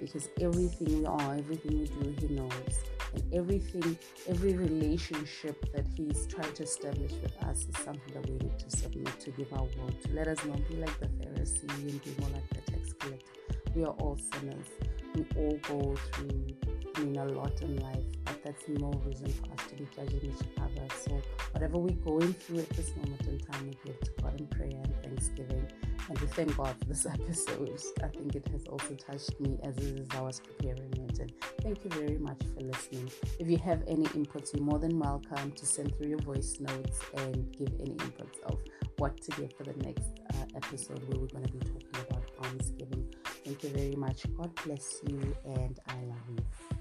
because 0.00 0.28
everything 0.40 1.00
we 1.00 1.06
are, 1.06 1.34
everything 1.34 1.80
we 1.80 1.86
do, 1.86 2.26
He 2.26 2.34
knows 2.34 2.78
and 3.14 3.34
everything, 3.34 3.98
every 4.28 4.54
relationship 4.54 5.72
that 5.72 5.86
He's 5.96 6.26
trying 6.26 6.52
to 6.54 6.62
establish 6.62 7.12
with 7.22 7.36
us 7.44 7.66
is 7.68 7.76
something 7.84 8.14
that 8.14 8.28
we 8.28 8.36
need 8.38 8.58
to 8.58 8.70
submit 8.70 9.20
to 9.20 9.30
give 9.32 9.52
our 9.52 9.62
word 9.62 10.02
to. 10.02 10.12
Let 10.12 10.28
us 10.28 10.44
not 10.44 10.66
be 10.68 10.76
like 10.76 10.98
the 10.98 11.06
Pharisee 11.06 11.68
and 11.68 12.02
be 12.04 12.14
more 12.20 12.30
like 12.30 12.48
the 12.50 12.72
tax 12.72 12.92
collector. 12.94 13.26
We 13.74 13.84
are 13.84 13.94
all 14.00 14.18
sinners. 14.32 14.66
We 15.14 15.26
all 15.36 15.58
go 15.68 15.96
through, 16.12 16.56
I 16.96 17.00
mean, 17.00 17.16
a 17.16 17.24
lot 17.26 17.60
in 17.60 17.76
life, 17.76 18.04
that's 18.44 18.68
no 18.68 18.90
reason 19.04 19.32
for 19.32 19.52
us 19.52 19.66
to 19.68 19.74
be 19.76 19.86
judging 19.94 20.30
each 20.30 20.46
other. 20.58 20.86
So, 20.96 21.20
whatever 21.52 21.78
we're 21.78 21.94
going 22.04 22.32
through 22.32 22.60
at 22.60 22.70
this 22.70 22.94
moment 22.96 23.20
in 23.26 23.38
time, 23.38 23.66
we 23.66 23.78
give 23.84 24.00
to 24.00 24.10
God 24.22 24.38
in 24.40 24.46
prayer 24.46 24.80
and 24.82 25.02
thanksgiving. 25.02 25.66
And 26.08 26.18
we 26.18 26.26
thank 26.28 26.56
God 26.56 26.74
for 26.78 26.84
this 26.86 27.06
episode. 27.12 27.80
I 28.02 28.08
think 28.08 28.34
it 28.34 28.46
has 28.48 28.64
also 28.66 28.94
touched 28.94 29.38
me 29.40 29.58
as, 29.62 29.76
as 29.78 30.06
I 30.10 30.20
was 30.20 30.40
preparing 30.40 30.92
it. 31.08 31.18
And 31.18 31.32
thank 31.62 31.84
you 31.84 31.90
very 31.90 32.18
much 32.18 32.40
for 32.54 32.64
listening. 32.64 33.10
If 33.38 33.48
you 33.48 33.58
have 33.58 33.82
any 33.86 34.04
inputs, 34.06 34.54
you're 34.54 34.64
more 34.64 34.78
than 34.78 34.98
welcome 34.98 35.52
to 35.52 35.66
send 35.66 35.96
through 35.96 36.08
your 36.08 36.20
voice 36.20 36.58
notes 36.60 37.00
and 37.16 37.50
give 37.56 37.72
any 37.80 37.94
inputs 37.94 38.40
of 38.46 38.58
what 38.98 39.20
to 39.22 39.30
give 39.32 39.52
for 39.54 39.64
the 39.64 39.74
next 39.84 40.20
uh, 40.34 40.44
episode 40.56 41.02
where 41.08 41.20
we're 41.20 41.26
going 41.28 41.44
to 41.44 41.52
be 41.52 41.58
talking 41.60 42.06
about 42.08 42.22
almsgiving. 42.44 43.12
Thank 43.44 43.62
you 43.64 43.70
very 43.70 43.96
much. 43.96 44.24
God 44.36 44.50
bless 44.64 45.00
you, 45.08 45.36
and 45.44 45.78
I 45.88 45.94
love 46.04 46.22
you. 46.30 46.71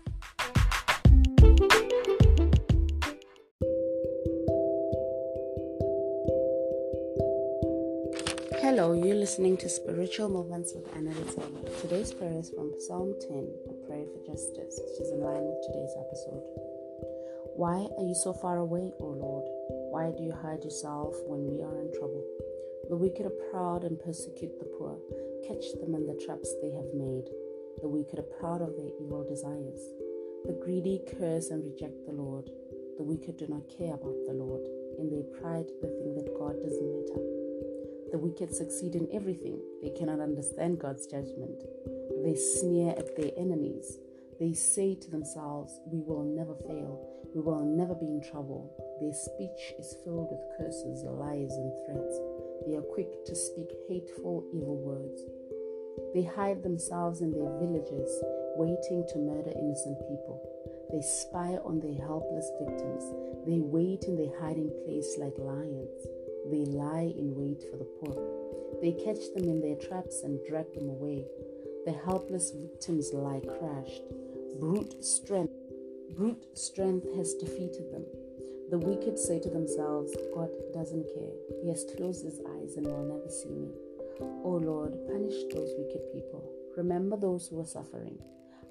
Listening 9.21 9.55
to 9.57 9.69
Spiritual 9.69 10.29
Moments 10.29 10.73
with 10.73 10.89
Anna 10.97 11.13
Taylor. 11.13 11.62
Today's 11.79 12.12
prayer 12.12 12.39
is 12.39 12.49
from 12.49 12.73
Psalm 12.81 13.13
10, 13.21 13.53
a 13.69 13.73
prayer 13.86 14.10
for 14.10 14.17
justice, 14.25 14.81
which 14.81 14.97
is 14.97 15.13
in 15.13 15.21
line 15.21 15.45
with 15.45 15.62
today's 15.62 15.93
episode. 15.93 16.41
Why 17.53 17.86
are 17.86 18.07
you 18.10 18.17
so 18.17 18.34
far 18.34 18.57
away, 18.57 18.89
O 18.97 19.13
Lord? 19.13 19.45
Why 19.93 20.10
do 20.10 20.25
you 20.25 20.34
hide 20.34 20.63
yourself 20.65 21.13
when 21.29 21.45
we 21.45 21.62
are 21.62 21.77
in 21.86 21.93
trouble? 21.93 22.25
The 22.89 22.97
wicked 22.97 23.29
are 23.29 23.45
proud 23.53 23.84
and 23.84 24.01
persecute 24.01 24.57
the 24.57 24.65
poor. 24.73 24.97
Catch 25.45 25.69
them 25.77 25.93
in 25.93 26.10
the 26.10 26.17
traps 26.25 26.49
they 26.57 26.73
have 26.73 26.89
made. 26.97 27.29
The 27.86 27.93
wicked 27.93 28.17
are 28.17 28.34
proud 28.41 28.65
of 28.65 28.73
their 28.73 28.89
evil 28.97 29.21
desires. 29.21 29.86
The 30.49 30.57
greedy 30.65 30.97
curse 31.05 31.53
and 31.53 31.62
reject 31.62 32.10
the 32.10 32.17
Lord. 32.17 32.49
The 32.97 33.05
wicked 33.05 33.38
do 33.38 33.45
not 33.45 33.69
care 33.69 33.93
about 33.93 34.17
the 34.25 34.34
Lord. 34.34 34.65
In 34.97 35.13
their 35.13 35.29
pride, 35.38 35.69
they 35.77 35.93
think 35.93 36.17
that 36.17 36.34
God 36.34 36.57
doesn't 36.57 36.89
matter. 36.89 37.40
The 38.12 38.17
wicked 38.17 38.54
succeed 38.54 38.95
in 38.95 39.08
everything. 39.13 39.58
They 39.82 39.91
cannot 39.91 40.19
understand 40.19 40.80
God's 40.80 41.08
judgment. 41.08 41.63
They 42.24 42.36
sneer 42.36 42.93
at 42.97 43.15
their 43.15 43.32
enemies. 43.38 43.97
They 44.38 44.52
say 44.54 44.95
to 44.95 45.10
themselves, 45.10 45.80
We 45.88 46.02
will 46.02 46.24
never 46.24 46.56
fail. 46.67 47.08
We 47.34 47.39
will 47.39 47.63
never 47.63 47.95
be 47.95 48.08
in 48.08 48.21
trouble. 48.21 48.67
Their 49.00 49.13
speech 49.13 49.74
is 49.80 49.95
filled 50.04 50.28
with 50.30 50.43
curses, 50.58 51.04
lies, 51.08 51.56
and 51.56 51.71
threats. 51.88 52.19
They 52.67 52.76
are 52.76 52.91
quick 52.93 53.24
to 53.26 53.36
speak 53.36 53.71
hateful, 53.88 54.43
evil 54.54 54.76
words. 54.76 55.24
They 56.13 56.24
hide 56.24 56.63
themselves 56.63 57.21
in 57.21 57.32
their 57.32 57.47
villages, 57.63 58.12
waiting 58.60 59.08
to 59.08 59.24
murder 59.24 59.56
innocent 59.56 59.97
people. 60.12 60.43
They 60.91 61.02
spy 61.02 61.56
on 61.63 61.80
their 61.80 61.95
helpless 61.95 62.52
victims. 62.60 63.08
They 63.47 63.63
wait 63.63 64.04
in 64.04 64.17
their 64.17 64.36
hiding 64.41 64.69
place 64.84 65.15
like 65.17 65.39
lions. 65.39 65.95
They 66.49 66.65
lie 66.65 67.13
in 67.15 67.36
wait 67.36 67.63
for 67.69 67.77
the 67.77 67.89
poor. 67.99 68.17
They 68.82 68.93
catch 68.93 69.34
them 69.36 69.49
in 69.49 69.62
their 69.62 69.75
traps 69.75 70.23
and 70.23 70.39
drag 70.47 70.73
them 70.73 70.89
away. 70.89 71.25
The 71.86 71.93
helpless 71.93 72.51
victims 72.51 73.12
lie 73.13 73.41
crushed. 73.41 74.04
Brute 74.60 75.04
strength, 75.04 75.54
brute 76.15 76.58
strength 76.58 77.08
has 77.15 77.36
defeated 77.36 77.91
them. 77.91 78.06
The 78.71 78.80
wicked 78.80 79.19
say 79.19 79.39
to 79.39 79.49
themselves, 79.49 80.15
God 80.34 80.49
doesn't 80.73 81.13
care. 81.13 81.36
He 81.62 81.69
has 81.69 81.86
closed 81.95 82.23
his 82.23 82.39
eyes 82.39 82.77
and 82.77 82.88
will 82.88 83.04
never 83.04 83.30
see 83.30 83.49
me. 83.49 83.69
O 84.43 84.62
Lord, 84.63 84.93
punish 85.08 85.36
those 85.54 85.73
wicked 85.77 86.13
people. 86.13 86.49
Remember 86.77 87.17
those 87.17 87.47
who 87.47 87.60
are 87.60 87.65
suffering. 87.65 88.17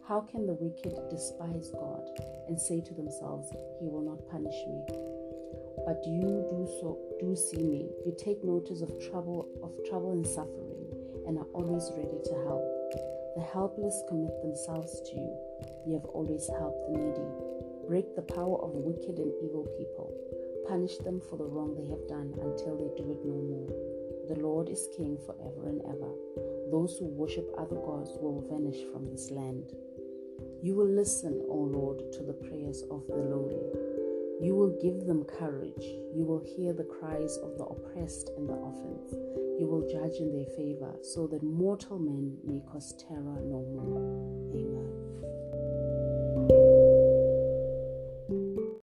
How 0.09 0.20
can 0.20 0.46
the 0.46 0.54
wicked 0.54 0.96
despise 1.11 1.70
God 1.70 2.02
and 2.48 2.59
say 2.59 2.80
to 2.80 2.94
themselves, 2.94 3.50
He 3.78 3.88
will 3.88 4.02
not 4.02 4.28
punish 4.30 4.56
me? 4.66 5.19
But 5.86 6.02
you 6.06 6.46
do 6.50 6.68
so 6.80 6.98
do 7.20 7.36
see 7.36 7.62
me. 7.62 7.88
You 8.04 8.14
take 8.16 8.44
notice 8.44 8.82
of 8.82 8.90
trouble 9.10 9.48
of 9.62 9.72
trouble 9.88 10.12
and 10.12 10.26
suffering 10.26 10.70
and 11.26 11.38
are 11.38 11.50
always 11.52 11.90
ready 11.96 12.20
to 12.24 12.34
help. 12.44 12.64
The 13.36 13.42
helpless 13.42 14.02
commit 14.08 14.42
themselves 14.42 15.00
to 15.10 15.14
you. 15.14 15.36
You 15.86 15.94
have 15.94 16.04
always 16.06 16.48
helped 16.58 16.92
the 16.92 16.98
needy. 16.98 17.28
Break 17.86 18.14
the 18.16 18.22
power 18.22 18.58
of 18.62 18.70
wicked 18.74 19.18
and 19.18 19.32
evil 19.42 19.66
people. 19.78 20.12
Punish 20.66 20.98
them 20.98 21.20
for 21.28 21.36
the 21.36 21.46
wrong 21.46 21.74
they 21.74 21.88
have 21.88 22.06
done 22.08 22.34
until 22.42 22.76
they 22.76 22.90
do 22.96 23.10
it 23.10 23.24
no 23.24 23.34
more. 23.34 23.70
The 24.28 24.40
Lord 24.40 24.68
is 24.68 24.88
king 24.96 25.18
forever 25.26 25.68
and 25.68 25.82
ever. 25.86 26.12
Those 26.70 26.96
who 26.98 27.06
worship 27.06 27.48
other 27.58 27.76
gods 27.76 28.10
will 28.20 28.46
vanish 28.48 28.78
from 28.92 29.10
this 29.10 29.30
land. 29.30 29.72
You 30.62 30.74
will 30.74 30.88
listen, 30.88 31.42
O 31.48 31.56
Lord, 31.56 32.12
to 32.12 32.22
the 32.22 32.34
prayers 32.34 32.82
of 32.90 33.06
the 33.08 33.16
lowly. 33.16 33.89
You 34.40 34.55
will 34.55 34.79
give 34.81 35.07
them 35.07 35.24
courage. 35.24 35.85
You 36.14 36.24
will 36.24 36.42
hear 36.57 36.72
the 36.72 36.88
cries 36.98 37.37
of 37.38 37.59
the 37.59 37.64
oppressed 37.64 38.31
and 38.37 38.48
the 38.48 38.55
orphans. 38.55 39.12
You 39.61 39.66
will 39.66 39.87
judge 39.87 40.18
in 40.18 40.33
their 40.33 40.48
favor, 40.57 40.94
so 41.03 41.26
that 41.26 41.42
mortal 41.42 41.98
men 41.98 42.38
may 42.42 42.62
cause 42.72 42.94
terror 42.98 43.40
no 43.44 43.61
more. 43.76 44.00
Amen. 44.57 44.89